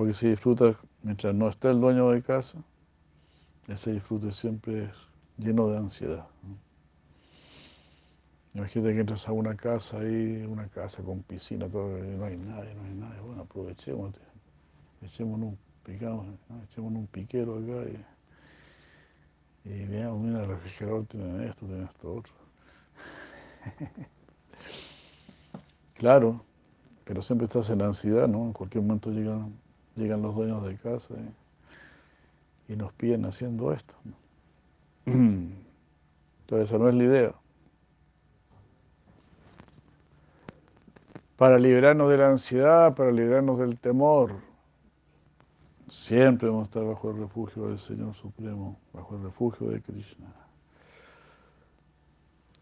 [0.00, 2.56] Porque si disfrutas mientras no esté el dueño de casa,
[3.68, 6.26] ese disfrute siempre es lleno de ansiedad.
[8.54, 12.38] Imagínate que entras a una casa ahí, una casa con piscina, todo, y no hay
[12.38, 13.20] nadie, no hay nadie.
[13.20, 14.14] Bueno, aprovechemos,
[15.02, 16.24] echemos un, picamos,
[16.70, 17.90] echemos un piquero acá
[19.66, 22.32] y, y veamos, mira, el refrigerador tiene esto, tiene esto otro.
[25.92, 26.42] claro,
[27.04, 28.46] pero siempre estás en ansiedad, ¿no?
[28.46, 29.52] En cualquier momento llegan
[30.00, 31.14] llegan los dueños de casa
[32.68, 33.94] y, nos piden haciendo esto.
[35.06, 37.34] Entonces esa no es la idea.
[41.36, 44.34] Para liberarnos de la ansiedad, para liberarnos del temor,
[45.88, 50.32] siempre vamos a estar bajo el refugio del Señor Supremo, bajo el refugio de Krishna.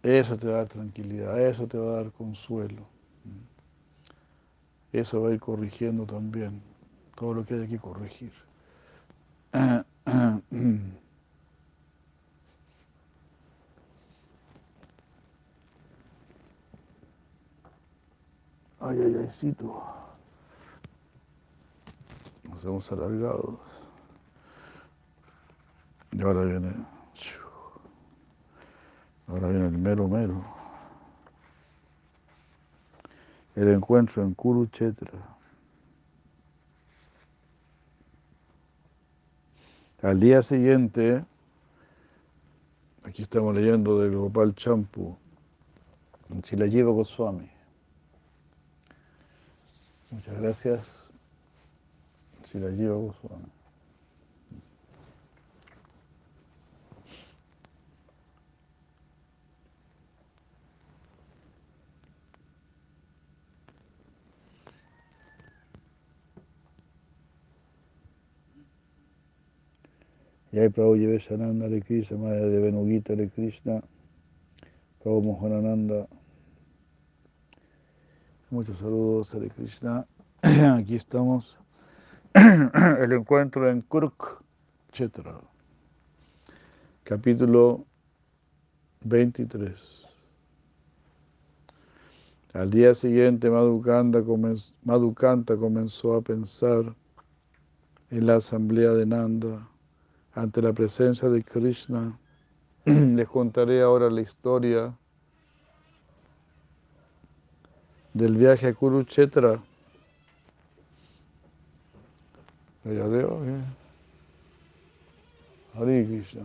[0.02, 2.86] Eso te va a tranquilidad, eso te va a dar consuelo.
[4.93, 6.62] Eso va a ir corrigiendo también
[7.19, 8.32] todo lo que hay que corregir.
[18.81, 19.82] Ay, ay, aycito.
[22.45, 23.59] Nos hemos alargado.
[26.12, 26.73] Y ahora viene.
[29.27, 30.45] Ahora viene el mero mero.
[33.57, 35.38] El encuentro en Kuruchetra.
[40.01, 41.25] Al día siguiente,
[43.03, 45.16] aquí estamos leyendo de Gopal Champu,
[46.43, 47.51] Chilayiva Goswami.
[50.12, 50.87] Muchas gracias,
[52.45, 53.58] Chilayiva Goswami.
[70.51, 73.83] Jai Prabhu Sananda Hare Krishna, Maya de Venugita Hare Krishna,
[75.05, 76.09] Prabhu Mohanananda.
[78.51, 80.07] Muchos saludos Hare Krishna.
[80.43, 81.55] Aquí estamos.
[82.35, 84.43] El encuentro en Kuruk
[84.93, 85.39] Chetra.
[87.05, 87.85] Capítulo
[89.05, 89.75] 23.
[92.55, 94.23] Al día siguiente Madhukanta
[95.59, 96.95] comenzó a pensar
[98.11, 99.69] en la asamblea de Nanda
[100.39, 102.16] ante la presencia de Krishna.
[102.85, 104.97] Les contaré ahora la historia
[108.15, 109.60] del viaje a Kurukshetra.
[115.74, 116.43] Hare Krishna.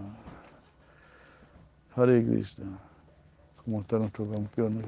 [1.96, 2.80] Hare Krishna.
[3.64, 4.84] ¿Cómo está nuestro campeón?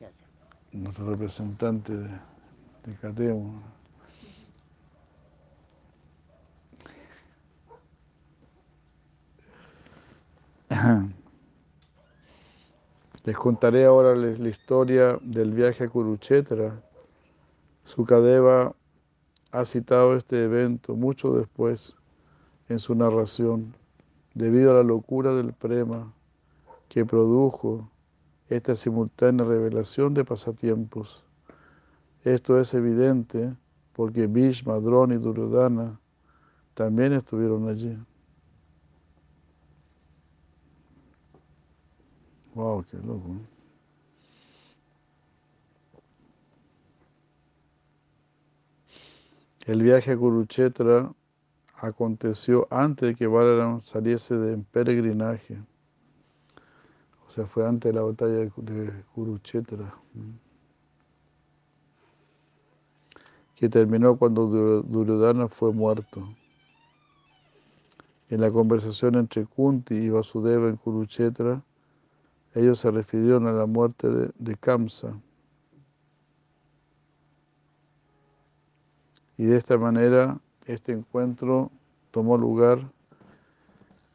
[0.00, 0.28] Gracias.
[0.72, 2.08] Nuestro representante de,
[2.84, 3.75] de Catemo.
[13.26, 16.80] Les contaré ahora la historia del viaje a Kurukshetra.
[17.84, 18.72] Sukadeva
[19.50, 21.96] ha citado este evento mucho después
[22.68, 23.74] en su narración,
[24.34, 26.12] debido a la locura del prema
[26.88, 27.90] que produjo
[28.48, 31.24] esta simultánea revelación de pasatiempos.
[32.22, 33.52] Esto es evidente
[33.92, 35.98] porque Bhishma, Drona y Duryodhana
[36.74, 37.98] también estuvieron allí.
[42.56, 43.36] Wow, qué loco.
[49.66, 51.12] El viaje a Kurukshetra
[51.74, 55.58] aconteció antes de que Balaram saliese de peregrinaje.
[57.28, 59.94] O sea, fue antes de la batalla de Ku- de Kurukshetra.
[60.14, 60.24] ¿no?
[63.54, 66.26] Que terminó cuando Dur- Duryodhana fue muerto.
[68.30, 71.62] En la conversación entre Kunti y Vasudeva en Kurukshetra,
[72.56, 75.12] ellos se refirieron a la muerte de, Kamsa.
[79.36, 81.70] Y de esta manera este encuentro
[82.10, 82.90] tomó lugar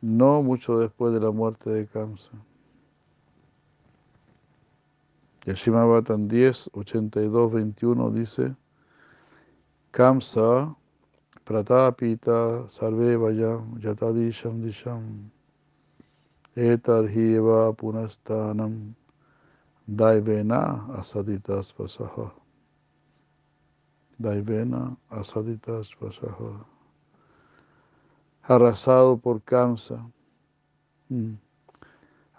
[0.02, 2.32] no mucho después de la muerte de Kamsa.
[5.46, 8.56] El Shimabatan 10, 82, 21 dice,
[9.92, 10.76] Kamsa
[11.46, 15.30] pratapita sarve vayam yatadisham disham
[19.88, 22.32] daivena asaditas vasaha.
[24.20, 26.66] Daivena asaditas vasaha.
[28.44, 30.06] Arrasado por Kamsa.
[31.10, 31.36] Mm.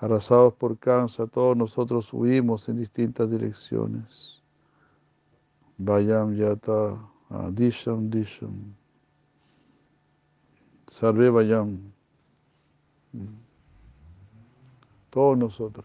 [0.01, 4.43] Arrasados por Kamsa, todos nosotros huimos en distintas direcciones.
[5.79, 6.99] Vayam yata
[7.31, 8.75] ah, disham disham.
[10.89, 11.79] Sarve vayam.
[13.13, 13.42] Mm.
[15.13, 15.85] Todos nosotros.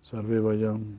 [0.00, 0.96] Sarve vayam.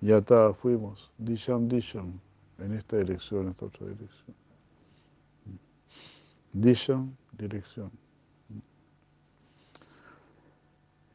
[0.00, 1.12] Yata fuimos.
[1.16, 2.18] Disham disham.
[2.58, 4.36] En esta dirección, en esta otra dirección.
[6.52, 7.92] Disham, dirección.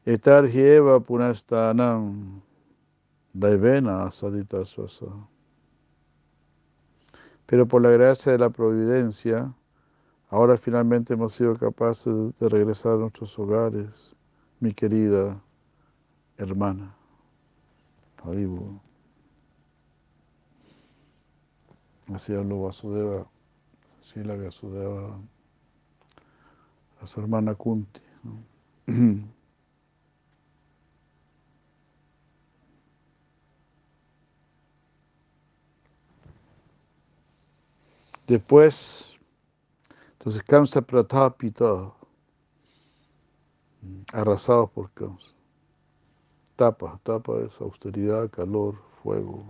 [0.06, 2.40] Etar hieva punastanam
[3.34, 5.04] daivena sadita swasa.
[7.44, 9.52] Pero por la gracia de la providencia,
[10.30, 14.15] ahora finalmente hemos sido capaces de regresar a nuestros hogares,
[14.60, 15.40] mi querida
[16.38, 16.94] hermana.
[18.22, 18.80] Haribo.
[22.12, 23.26] Así habló Vasudeva,
[24.00, 25.18] así la Vasudeva
[27.00, 28.00] a su hermana Kunti.
[28.22, 29.26] ¿no?
[38.26, 39.16] Después,
[40.18, 41.92] entonces Kamsa Pratapita,
[44.12, 45.32] arrasados por Kamsa.
[46.56, 49.44] Tapa, tapa es austeridad, calor, fuego.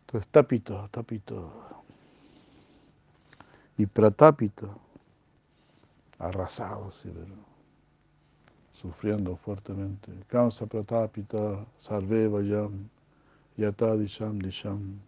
[0.00, 1.34] Entonces, tapita, tapita.
[3.76, 4.68] Y Pratapita,
[6.18, 7.10] arrasados, sí,
[8.72, 10.12] sufriendo fuertemente.
[10.28, 12.88] Kamsa Pratapita, Sarve Vayam,
[13.58, 15.00] Yata Disham Disham.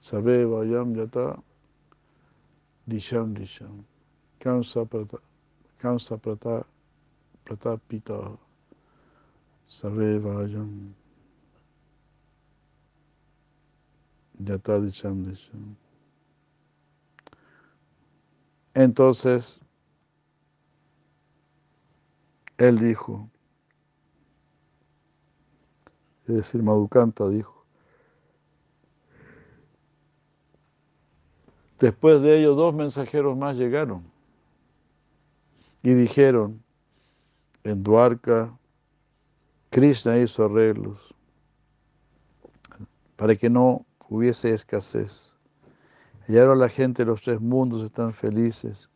[0.00, 1.42] Sarve Vayam Yata
[2.86, 3.84] Disham Disham.
[4.42, 5.18] Kamsa Prata,
[5.78, 6.66] Kamsa Prata,
[7.44, 8.36] Pratapita,
[9.66, 10.92] Sarve Vayam
[14.42, 15.76] Yata Disham Disham.
[18.74, 19.60] Entonces,
[22.58, 23.28] él dijo,
[26.26, 27.64] es decir, Madhukanta dijo,
[31.78, 34.11] después de ello dos mensajeros más llegaron
[35.82, 36.62] y dijeron,
[37.64, 38.56] en Dwarka,
[39.70, 41.14] Krishna hizo arreglos
[43.16, 45.32] para que no hubiese escasez.
[46.28, 48.88] Y ahora la gente de los tres mundos están felices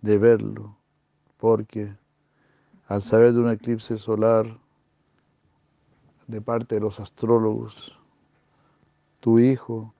[0.00, 0.76] de verlo,
[1.38, 1.94] porque
[2.88, 4.58] al saber de un eclipse solar
[6.26, 7.98] de parte de los astrólogos,
[9.20, 9.94] tu hijo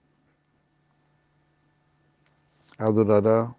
[2.77, 3.55] adorará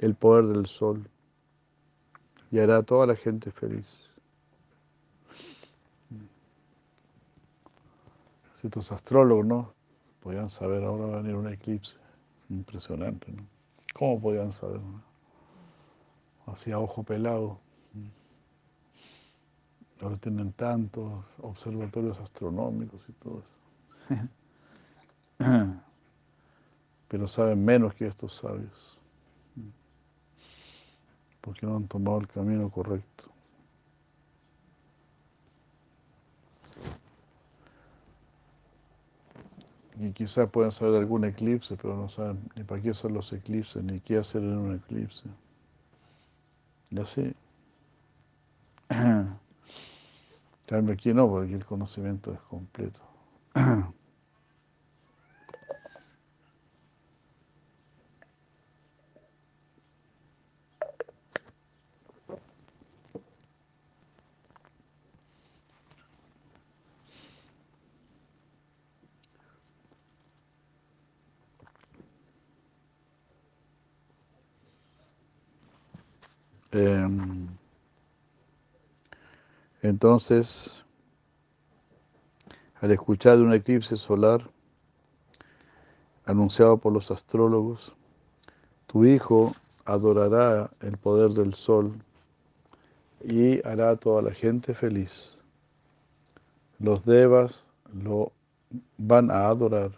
[0.00, 1.08] el poder del sol
[2.50, 3.86] y hará a toda la gente feliz.
[8.60, 9.72] Si tus astrólogos no
[10.22, 11.96] podían saber, ahora va a venir un eclipse.
[12.48, 13.44] Impresionante, ¿no?
[13.94, 14.80] ¿Cómo podían saber?
[16.46, 17.58] Así a ojo pelado.
[20.00, 23.60] Ahora tienen tantos observatorios astronómicos y todo eso.
[27.08, 28.99] Pero saben menos que estos sabios.
[31.40, 33.24] Porque no han tomado el camino correcto.
[39.98, 43.82] Y quizás puedan saber algún eclipse, pero no saben ni para qué son los eclipses,
[43.82, 45.24] ni qué hacer en un eclipse.
[46.90, 47.34] Y así.
[50.66, 53.00] Cambio aquí no, porque el conocimiento es completo.
[80.10, 80.82] entonces,
[82.80, 84.50] al escuchar de un eclipse solar
[86.24, 87.92] anunciado por los astrólogos,
[88.88, 89.54] tu hijo
[89.84, 91.92] adorará el poder del sol
[93.22, 95.36] y hará a toda la gente feliz.
[96.80, 97.62] Los devas
[97.94, 98.32] lo
[98.98, 99.92] van a adorar.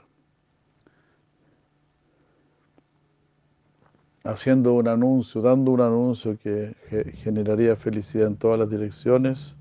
[4.24, 6.76] haciendo un anuncio, dando un anuncio que
[7.24, 9.56] generaría felicidad en todas las direcciones,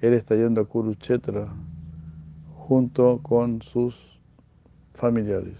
[0.00, 1.48] él está yendo a Kurukshetra
[2.54, 4.20] junto con sus
[4.94, 5.56] familiares.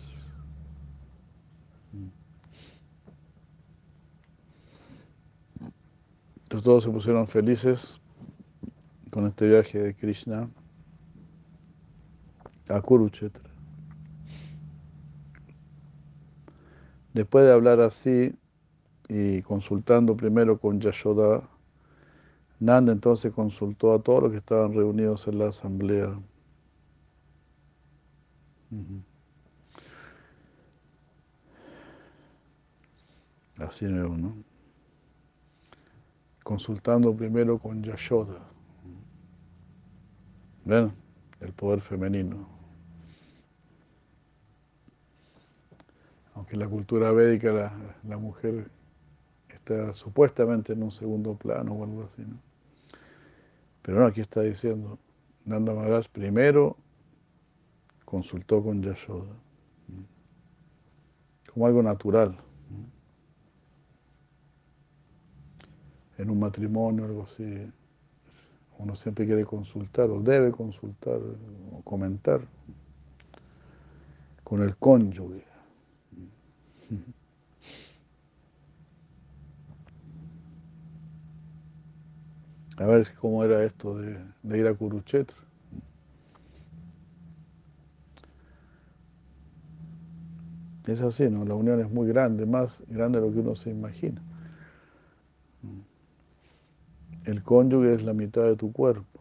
[6.44, 8.00] Entonces todos se pusieron felices
[9.10, 10.48] con este viaje de Krishna
[12.68, 13.48] a Kurukshetra.
[17.12, 18.34] Después de hablar así
[19.08, 21.42] y consultando primero con Yashoda,
[22.60, 26.18] Nanda entonces consultó a todos los que estaban reunidos en la asamblea.
[33.58, 34.36] Así nuevo, ¿no?
[36.42, 38.40] Consultando primero con Yashoda.
[40.64, 40.92] ¿Ven?
[41.40, 42.58] El poder femenino.
[46.38, 47.52] aunque en la cultura védica
[48.04, 48.70] la, mujer
[49.92, 52.22] supuestamente en un segundo plano o algo así.
[53.82, 54.98] Pero no, aquí está diciendo,
[55.44, 56.76] Nanda Maharaj primero
[58.04, 59.34] consultó con Yashoda,
[61.52, 62.36] como algo natural.
[66.18, 67.70] En un matrimonio, algo así,
[68.78, 71.20] uno siempre quiere consultar o debe consultar
[71.72, 72.40] o comentar
[74.42, 75.44] con el cónyuge.
[82.78, 85.36] A ver cómo era esto de, ir a Kurukshetra.
[90.86, 91.44] Es así, ¿no?
[91.44, 94.22] La unión es muy grande, más grande de lo que uno se imagina.
[97.24, 99.20] El cónyuge es la mitad de tu cuerpo.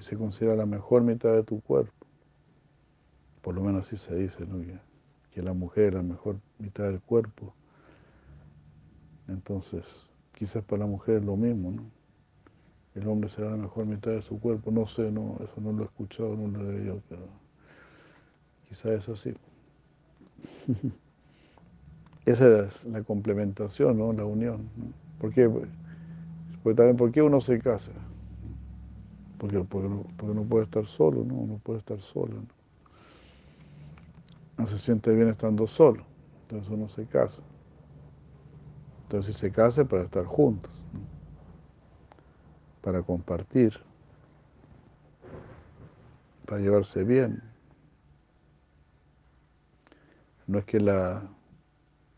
[0.00, 2.06] Se considera la mejor mitad de tu cuerpo.
[3.42, 4.62] Por lo menos así se dice, ¿no?
[5.32, 7.54] que la mujer la mejor mitad del cuerpo.
[9.26, 9.84] Entonces,
[10.36, 11.82] quizás para la mujer es lo mismo, ¿no?
[12.94, 15.82] El hombre será la mejor mitad de su cuerpo, no sé, no, eso no lo
[15.82, 17.22] he escuchado, no lo he leído, pero
[18.68, 19.34] quizás es así.
[22.26, 24.12] Esa es la complementación, ¿no?
[24.12, 24.68] La unión.
[25.20, 25.48] ¿Por qué?
[26.62, 27.92] Porque también, ¿por qué uno se casa?
[29.38, 31.34] Porque, porque, no, puede estar solo, ¿no?
[31.34, 32.34] Uno puede estar solo,
[34.56, 36.02] no se siente bien estando solo,
[36.42, 37.42] entonces uno se casa.
[39.06, 40.72] Entonces se casa para estar juntos,
[42.82, 43.72] para compartir,
[46.44, 47.40] para llevarse bien.
[50.48, 51.22] No es que la,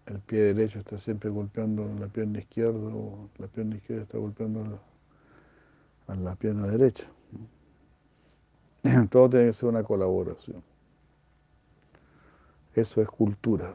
[0.07, 4.65] el pie derecho está siempre golpeando la pierna izquierda o la pierna izquierda está golpeando
[4.65, 7.05] la, a la pierna derecha.
[9.11, 10.63] Todo tiene que ser una colaboración.
[12.75, 13.75] Eso es cultura.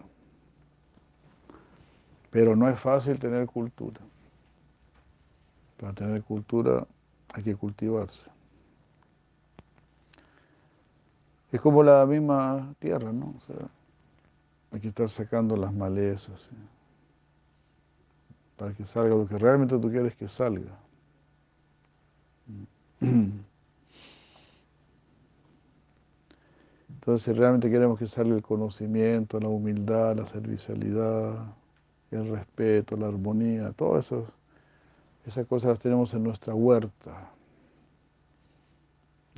[2.34, 4.02] Pero no es fácil tener cultura.
[5.80, 6.88] Para tener cultura
[7.32, 8.28] hay que cultivarse.
[11.52, 13.36] Es como la misma tierra, ¿no?
[13.38, 13.70] O sea,
[14.72, 16.50] hay que estar sacando las malezas
[18.58, 20.76] para que salga lo que realmente tú quieres que salga.
[26.90, 31.46] Entonces, si realmente queremos que salga el conocimiento, la humildad, la servicialidad,
[32.16, 34.14] el respeto, la armonía, todas
[35.26, 37.32] esas, cosas las tenemos en nuestra huerta,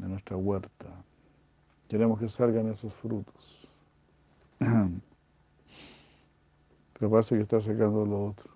[0.02, 0.88] en nuestra huerta.
[1.88, 3.68] Queremos que salgan esos frutos.
[4.60, 4.92] Pero
[7.12, 8.50] parece que está sacando lo otro.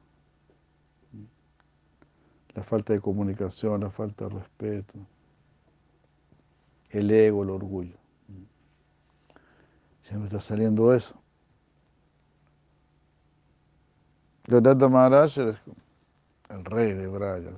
[2.56, 4.98] La falta de comunicación, la falta de respeto,
[6.90, 7.96] el ego, el orgullo.
[10.04, 11.16] Siempre está saliendo eso.
[14.50, 15.56] Gadadha Maharaj es
[16.50, 17.52] el rey de Braya,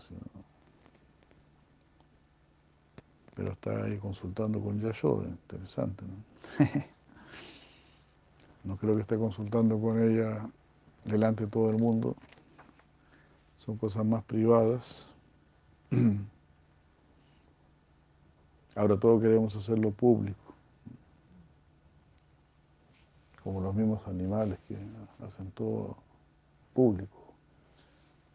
[3.34, 6.66] pero está ahí consultando con Yashoda, interesante, ¿no?
[8.66, 10.46] no creo que esté consultando con ella
[11.06, 12.18] delante de todo el mundo,
[13.60, 15.16] son cosas más privadas.
[18.76, 20.54] Ahora todos queremos hacerlo público
[23.46, 24.76] como los mismos animales que
[25.26, 25.96] hacen todo
[26.74, 27.34] público,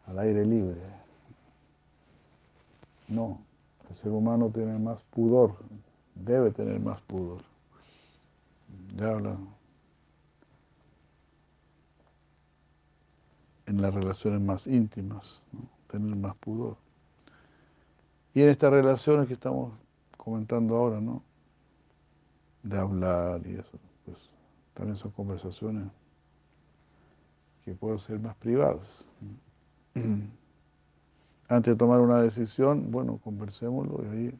[0.05, 0.81] al aire libre.
[3.07, 3.39] No,
[3.89, 5.55] el ser humano tiene más pudor,
[6.15, 7.41] debe tener más pudor.
[8.95, 9.37] Ya habla
[13.65, 15.41] en las relaciones más íntimas,
[15.91, 16.77] tener más pudor.
[18.33, 19.73] Y en estas relaciones que estamos
[20.15, 21.23] comentando ahora, ¿no?
[22.63, 24.17] De hablar y eso, pues
[24.73, 25.85] también son conversaciones
[27.67, 29.03] que pueden ser más privadas.
[31.49, 34.39] Antes de tomar una decisión, bueno, conversémoslo y ahí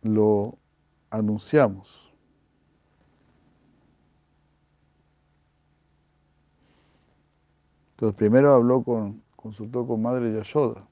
[0.00, 0.56] lo
[1.10, 2.10] anunciamos.
[7.90, 10.88] Entonces primero habló con, consultó con Madre Yashoda.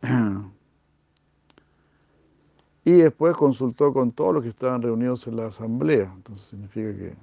[2.90, 6.12] Y después consultó con todos los que estaban reunidos en la asamblea.
[6.12, 7.14] Entonces significa que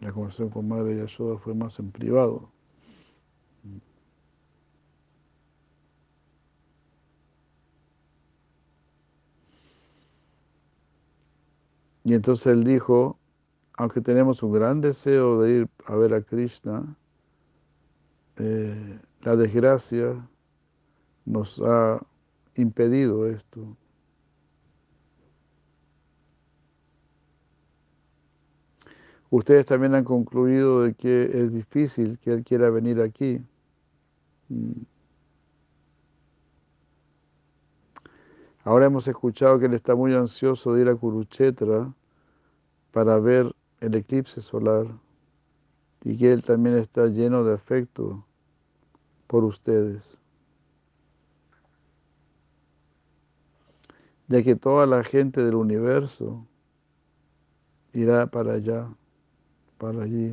[0.00, 2.50] la conversación con Madre Yashoda fue más en privado.
[12.04, 13.18] Y entonces él dijo,
[13.78, 16.94] aunque tenemos un gran deseo de ir a ver a Krishna,
[18.36, 20.28] eh, la desgracia
[21.24, 22.04] nos ha
[22.54, 23.78] impedido esto.
[29.32, 33.40] Ustedes también han concluido de que es difícil que él quiera venir aquí.
[34.50, 34.82] Mm.
[38.62, 41.94] Ahora hemos escuchado que él está muy ansioso de ir a Kurukshetra
[42.90, 44.86] para ver el eclipse solar
[46.04, 48.26] y que él también está lleno de afecto
[49.28, 50.18] por ustedes.
[54.28, 56.46] Ya que toda la gente del universo
[57.94, 58.90] irá para allá
[59.82, 60.32] para allí.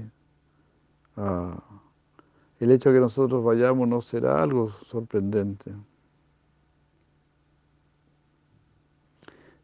[1.17, 1.59] Ah,
[2.59, 5.73] el hecho de que nosotros vayamos no será algo sorprendente.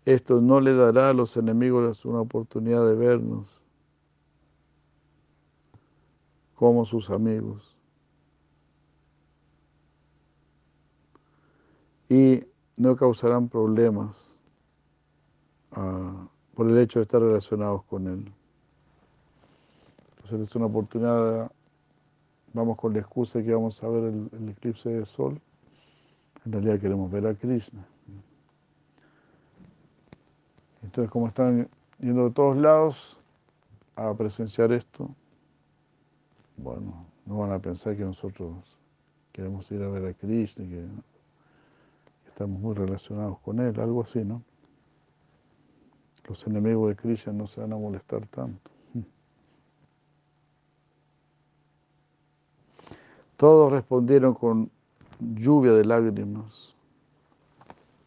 [0.03, 3.47] Esto no le dará a los enemigos una oportunidad de vernos
[6.55, 7.77] como sus amigos.
[12.09, 12.43] Y
[12.75, 14.15] no causarán problemas
[15.73, 18.33] ah, por el hecho de estar relacionados con él.
[20.25, 21.51] Entonces es una oportunidad,
[22.51, 25.39] vamos con la excusa de que vamos a ver el, eclipse de sol.
[26.43, 27.85] En realidad queremos ver a Krishna.
[30.81, 31.69] Entonces, como están
[31.99, 33.19] yendo de todos lados
[33.95, 35.11] a presenciar esto,
[36.57, 38.55] bueno, no van a pensar que nosotros
[39.31, 40.87] queremos ir a ver a Krishna, que
[42.29, 44.41] estamos muy relacionados con él, algo así, ¿no?
[46.27, 48.74] Los enemigos de Krishna no se van a molestar tanto.
[53.37, 54.69] Todos respondieron con
[55.19, 56.75] lluvia de lágrimas.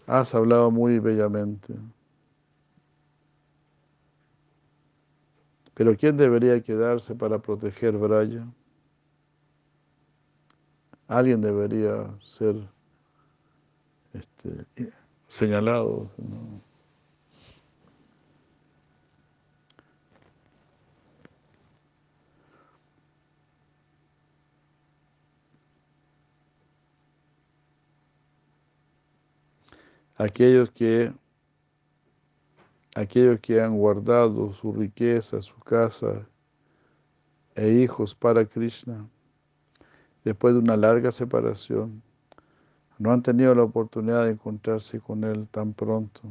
[0.07, 1.75] Has hablado muy bellamente.
[5.75, 8.45] Pero ¿quién debería quedarse para proteger Braya?
[11.07, 12.57] Alguien debería ser
[14.13, 14.67] este,
[15.29, 16.11] señalado.
[30.19, 31.13] Aquellos que
[32.95, 36.27] aquellos que han guardado su riqueza, su casa
[37.55, 39.09] e hijos para Krishna,
[40.25, 42.03] después de una larga separación,
[42.99, 46.23] no han tenido la oportunidad de encontrarse con Él tan pronto.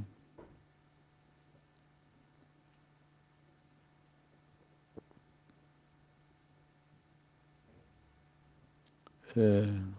[9.36, 9.97] Eh,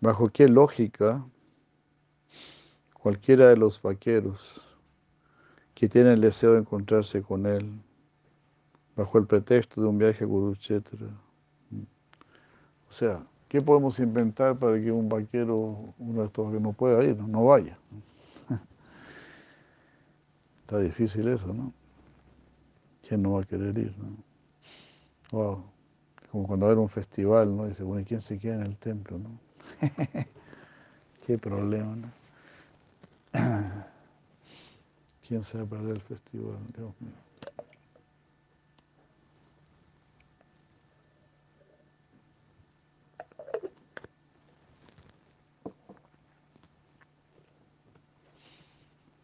[0.00, 1.24] ¿Bajo qué lógica
[2.92, 4.62] cualquiera de los vaqueros
[5.74, 7.80] que tienen el deseo de encontrarse con Él,
[8.96, 11.06] bajo el pretexto de un viaje a Kurukshetra,
[12.88, 17.04] o sea, ¿qué podemos inventar para que un vaquero, uno de estos que no pueda
[17.04, 17.78] ir, no vaya?
[20.60, 21.72] Está difícil eso, ¿no?
[23.06, 23.94] ¿Quién no va a querer ir?
[25.32, 25.64] ¿no?
[26.30, 27.66] Como cuando hay un festival, ¿no?
[27.66, 29.47] Dice, bueno, ¿y quién se queda en el templo, no?
[31.26, 32.10] Qué problema, ¿no?
[35.26, 36.56] ¿Quién se va a perder el festival?
[36.74, 37.12] Dios mío.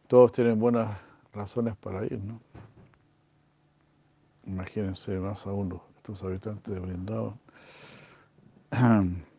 [0.06, 0.96] Todos tienen buenas
[1.32, 2.38] razones para ir, ¿no?
[4.46, 7.40] Imagínense más aún los, estos habitantes de Brindavan.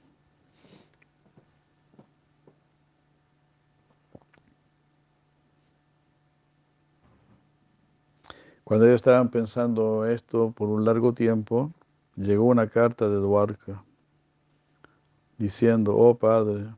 [8.65, 11.71] Cuando ellos estaban pensando esto por un largo tiempo,
[12.15, 13.83] llegó una carta de Dwarka
[15.37, 16.73] diciendo, oh Padre,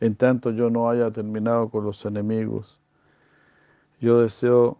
[0.00, 2.78] en tanto yo no haya terminado con los enemigos,
[4.00, 4.76] yo deseo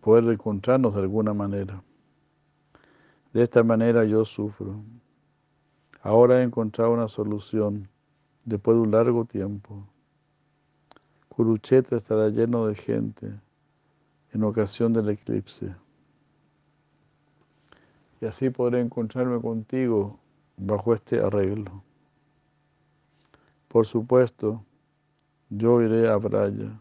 [0.00, 1.84] poder encontrarnos de alguna manera.
[3.32, 4.82] De esta manera yo sufro.
[6.02, 7.88] Ahora he encontrado una solución
[8.44, 9.86] después de un largo tiempo.
[11.36, 13.30] Kurukshetra estará lleno de gente
[14.32, 15.76] en ocasión del eclipse.
[18.22, 20.18] Y así podré encontrarme contigo
[20.56, 21.82] bajo este arreglo.
[23.68, 24.64] Por supuesto,
[25.50, 26.80] yo iré a Braya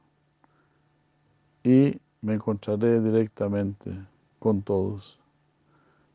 [1.62, 3.92] y me encontraré directamente
[4.40, 5.20] con todos.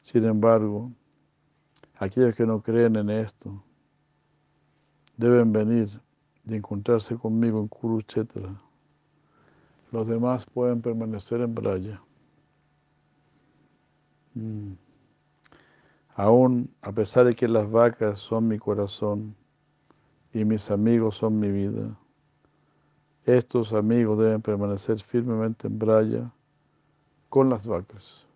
[0.00, 0.90] Sin embargo,
[1.98, 3.62] aquellos que no creen en esto
[5.18, 6.00] deben venir
[6.44, 8.60] de encontrarse conmigo en Kurukshetra.
[9.92, 12.02] Los demás pueden permanecer en Braya.
[14.34, 14.72] Mm.
[16.14, 19.34] Aún a pesar de que las vacas son mi corazón
[20.32, 21.96] y mis amigos son mi vida,
[23.24, 26.30] estos amigos deben permanecer firmemente en Braya
[27.28, 28.26] con las vacas.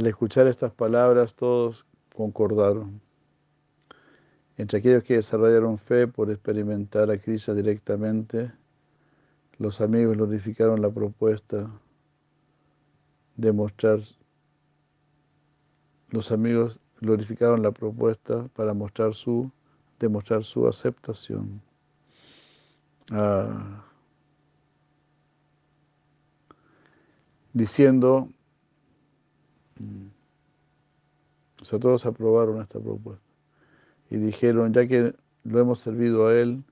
[0.00, 1.84] Al escuchar estas palabras todos
[2.16, 3.02] concordaron.
[4.56, 8.50] Entre aquellos que desarrollaron fe por experimentar a Krishna directamente,
[9.58, 11.70] los amigos glorificaron la propuesta
[13.36, 14.00] de mostrar,
[16.08, 19.50] los amigos glorificaron la propuesta para mostrar su,
[19.98, 21.60] demostrar su aceptación.
[23.12, 23.84] Ah,
[27.52, 28.30] diciendo,
[31.70, 33.24] sea, todos aprobaron esta propuesta
[34.10, 36.64] y dijeron, ya que lo hemos servido a Él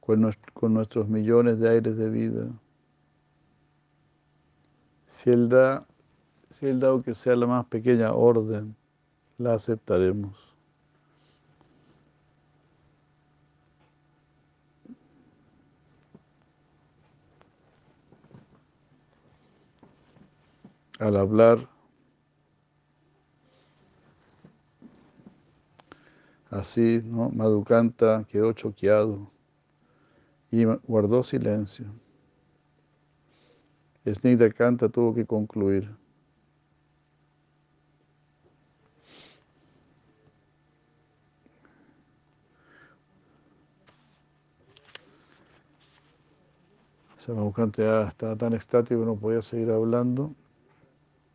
[0.00, 0.34] con,
[0.74, 2.48] nuestros millones de aires de vida,
[5.08, 5.86] si Él da,
[6.58, 8.74] si Él da aunque sea la más pequeña orden,
[9.38, 10.36] la aceptaremos.
[20.98, 21.69] Al hablar,
[26.50, 27.30] Así, ¿no?
[27.30, 29.30] Madhukanta quedó choqueado
[30.50, 31.86] y guardó silencio.
[34.04, 35.88] Snigdha Kanta tuvo que concluir.
[47.28, 50.34] Madhukanta ya estaba tan estático que no podía seguir hablando.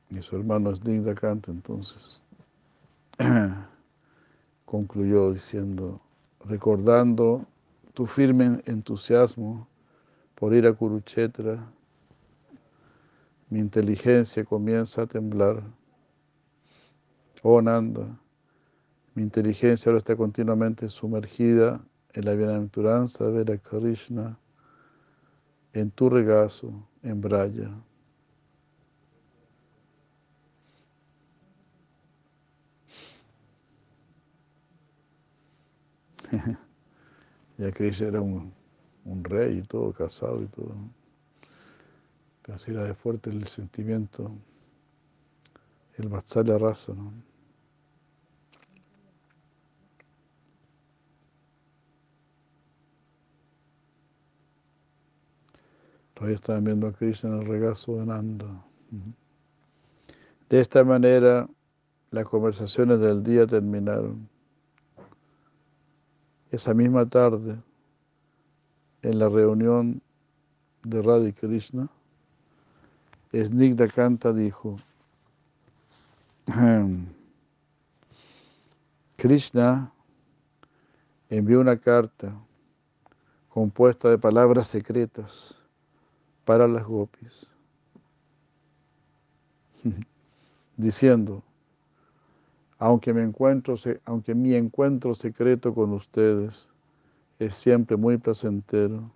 [0.09, 2.21] Y su hermano Snigdha Kanta entonces
[4.75, 6.01] concluyó diciendo,
[6.43, 7.45] recordando
[7.93, 9.65] tu firme entusiasmo
[10.35, 11.65] por ir a Kurukshetra,
[13.49, 15.63] mi inteligencia comienza a temblar.
[17.41, 18.19] Oh Nanda,
[19.13, 21.79] mi inteligencia ahora está continuamente sumergida
[22.11, 24.37] en la bienaventuranza de ver a Krishna,
[25.71, 27.71] en tu regazo, en Braya.
[37.57, 38.53] ya Krishna era un,
[39.23, 40.75] rey y todo, casado y todo.
[42.41, 44.31] Pero así era de fuerte el sentimiento,
[45.97, 47.11] el Vatsalya raza, ¿no?
[56.15, 58.65] Todavía estaban viendo a Krishna en el regazo de Nanda.
[60.49, 61.49] De esta manera,
[62.11, 64.29] las conversaciones del día terminaron.
[66.51, 67.57] Esa misma tarde,
[69.01, 70.01] en la reunión
[70.83, 71.89] de Radha Krishna,
[73.33, 74.77] Snigdha Kanta dijo,
[79.17, 79.91] Krishna
[81.29, 82.33] envió una carta
[83.49, 85.55] compuesta de palabras secretas
[86.45, 87.47] para las gopis,
[90.77, 91.43] diciendo,
[92.77, 93.75] aunque, me encuentro,
[94.05, 96.67] aunque mi encuentro secreto con ustedes
[97.39, 99.11] es siempre muy placentero,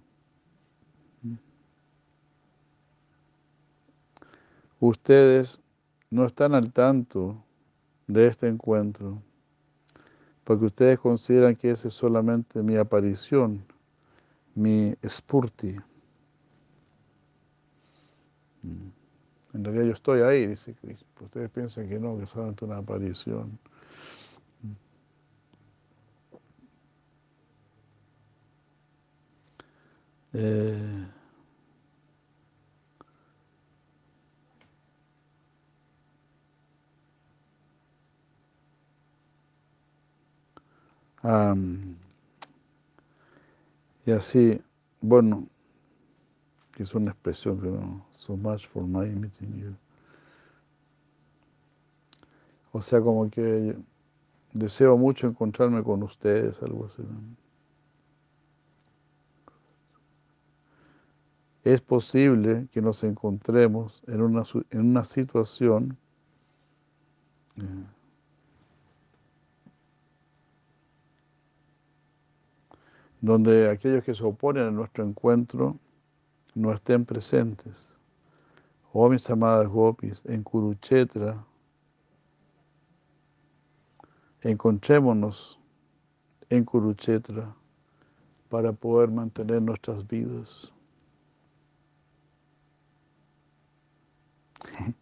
[4.80, 5.60] ustedes
[6.10, 7.44] no están al tanto
[8.08, 9.22] de este encuentro,
[10.44, 13.64] porque ustedes consideran que esa es solamente mi aparición,
[14.56, 15.76] mi spurti.
[19.54, 21.06] En realidad yo estoy ahí, dice Cristo.
[21.22, 23.58] Ustedes piensan que no, que solamente una aparición.
[30.34, 31.08] Eh,
[44.06, 44.62] y así,
[45.02, 45.48] bueno,
[46.74, 49.76] que es una expresión que no, so much for my meeting you.
[52.72, 53.76] O sea, como que
[54.54, 57.02] deseo mucho encontrarme con ustedes, algo así.
[61.64, 65.98] Es posible que nos encontremos en una, en una situación
[67.58, 67.64] eh,
[73.22, 75.80] donde aquellos que se oponen a nuestro encuentro
[76.54, 77.89] no estén presentes.
[78.92, 81.46] Oh mis amadas gopis, en Kuruchetra,
[84.42, 85.60] encontrémonos
[86.50, 87.54] en Kuruchetra
[88.50, 90.74] para poder mantener nuestras vidas.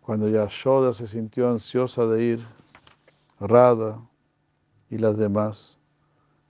[0.00, 2.46] Cuando Yashoda se sintió ansiosa de ir,
[3.38, 4.00] Radha
[4.88, 5.78] y las demás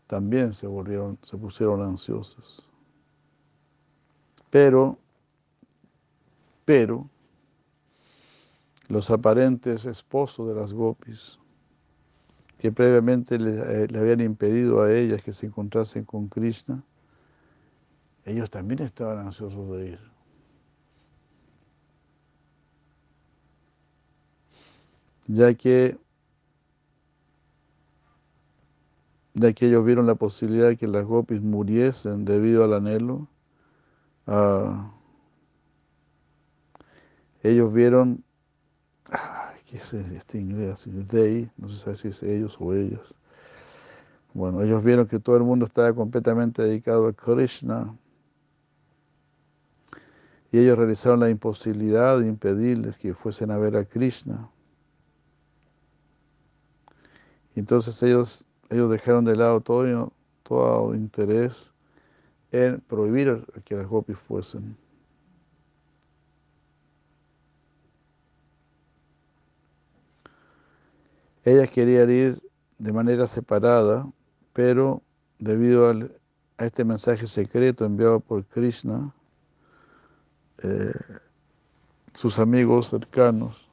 [0.06, 2.62] también se volvieron, se pusieron ansiosas.
[4.51, 4.97] Pero
[6.66, 7.09] pero
[8.88, 11.38] los aparentes esposos de las gopis,
[12.59, 16.82] que previamente eh, le, habían impedido a ellas que se encontrasen con Krishna,
[18.24, 20.01] ellos también estaban ansiosos de ir.
[25.28, 25.97] Ya que,
[29.34, 33.28] ya que ellos vieron la posibilidad de que las gopis muriesen debido al anhelo,
[34.26, 34.95] a
[37.47, 38.24] ellos vieron,
[39.66, 40.89] ¿qué es este inglés?
[41.09, 43.14] They, no sé si es ellos o ellos.
[44.35, 47.97] Bueno, ellos vieron que todo el mundo estaba completamente dedicado a Krishna
[50.52, 54.51] y ellos realizaron la imposibilidad de impedirles que fuesen a ver a Krishna.
[57.55, 60.12] Entonces ellos, ellos dejaron de lado todo,
[60.43, 61.73] todo interés
[62.52, 64.77] en prohibir que las gopis fuesen.
[71.47, 72.43] Ellas querían ir
[72.77, 74.05] de manera separada,
[74.52, 75.01] pero
[75.39, 75.89] debido
[76.59, 79.14] a este mensaje secreto enviado por Krishna,
[80.64, 80.93] eh,
[82.14, 83.64] sus amigos cercanos,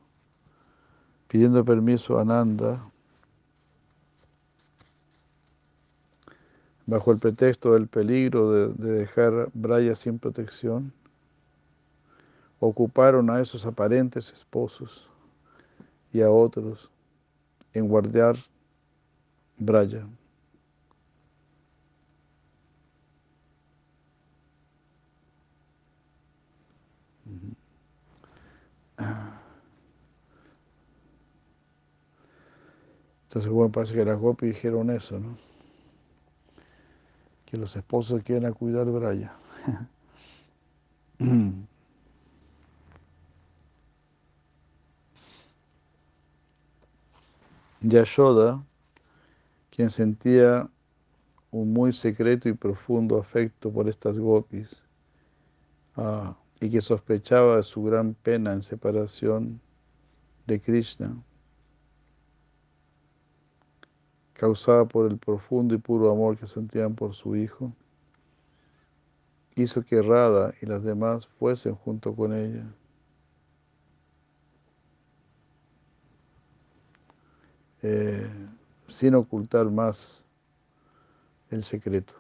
[1.28, 2.80] pidiendo permiso a Nanda,
[6.86, 10.94] bajo el pretexto del peligro de, de dejar Braya sin protección,
[12.60, 15.10] ocuparon a esos aparentes esposos
[16.14, 16.93] y a otros
[17.74, 18.38] en guardar
[19.58, 20.06] Braya.
[33.24, 35.36] Entonces, bueno, parece que las Gopi dijeron eso, ¿no?
[37.46, 39.34] Que los esposos quieren cuidar Braya.
[47.84, 48.64] Yashoda,
[49.70, 50.70] quien sentía
[51.52, 54.82] un muy secreto y profundo afecto por estas gopis
[55.98, 59.60] ah, y que sospechaba de su gran pena en separación
[60.48, 61.14] de Krishna,
[64.34, 67.74] causada por el profundo y puro amor que sentían por su hijo,
[69.56, 72.66] hizo que Radha y las demás fuesen junto con ella.
[77.86, 78.26] Eh,
[78.88, 80.24] sin ocultar más
[81.50, 82.14] el secreto.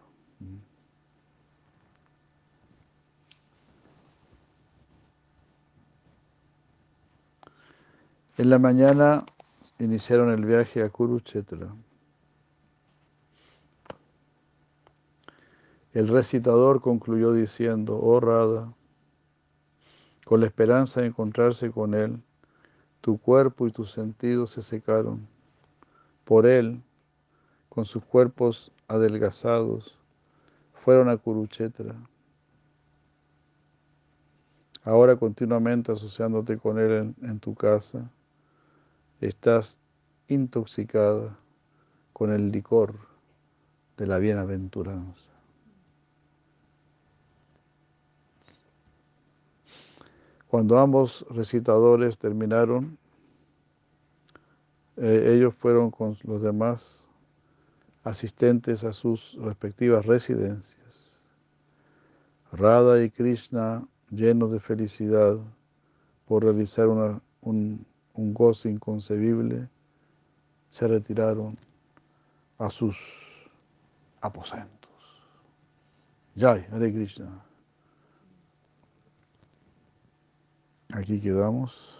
[8.37, 9.25] En la mañana
[9.79, 11.73] iniciaron el viaje a Kurukshetra.
[15.93, 18.73] El recitador concluyó diciendo, oh Radha,
[20.25, 22.21] con la esperanza de encontrarse con él,
[22.99, 25.32] tu cuerpo y tus sentidos se secaron
[26.25, 26.81] por él,
[27.69, 29.97] con sus cuerpos adelgazados,
[30.73, 31.95] fueron a Kuruchetra.
[34.83, 38.11] Ahora continuamente asociándote con él en, tu casa,
[39.21, 39.79] estás
[40.27, 41.37] intoxicada
[42.11, 42.95] con el licor
[43.97, 45.29] de la bienaventuranza.
[50.47, 52.97] Cuando ambos recitadores terminaron,
[54.97, 57.05] eh, ellos fueron con los demás
[58.03, 61.17] asistentes a sus respectivas residencias.
[62.51, 65.37] Radha y Krishna, llenos de felicidad
[66.27, 69.67] por realizar un, un gozo inconcebible,
[70.69, 71.57] se retiraron
[72.57, 72.95] a sus
[74.21, 74.91] aposentos.
[76.35, 77.43] Jai, Hare Krishna.
[80.93, 81.92] Aquí quedamos.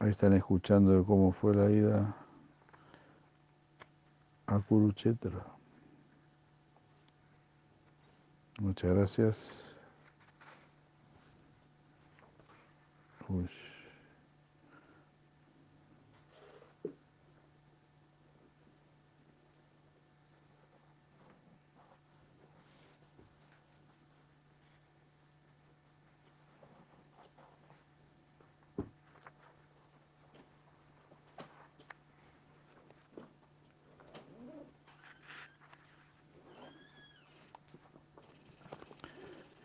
[0.00, 2.16] Ahí están escuchando cómo fue la ida
[4.46, 5.44] a Kuruchetra.
[8.58, 9.36] Muchas gracias.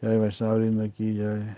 [0.06, 1.57] Ya me está abriendo aquí, ya.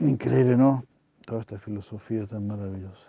[0.00, 0.82] Increíble, ¿no?
[1.24, 3.08] Toda esta filosofía tan maravillosa.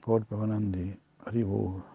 [0.00, 1.91] Por Pavanandi, Haribo.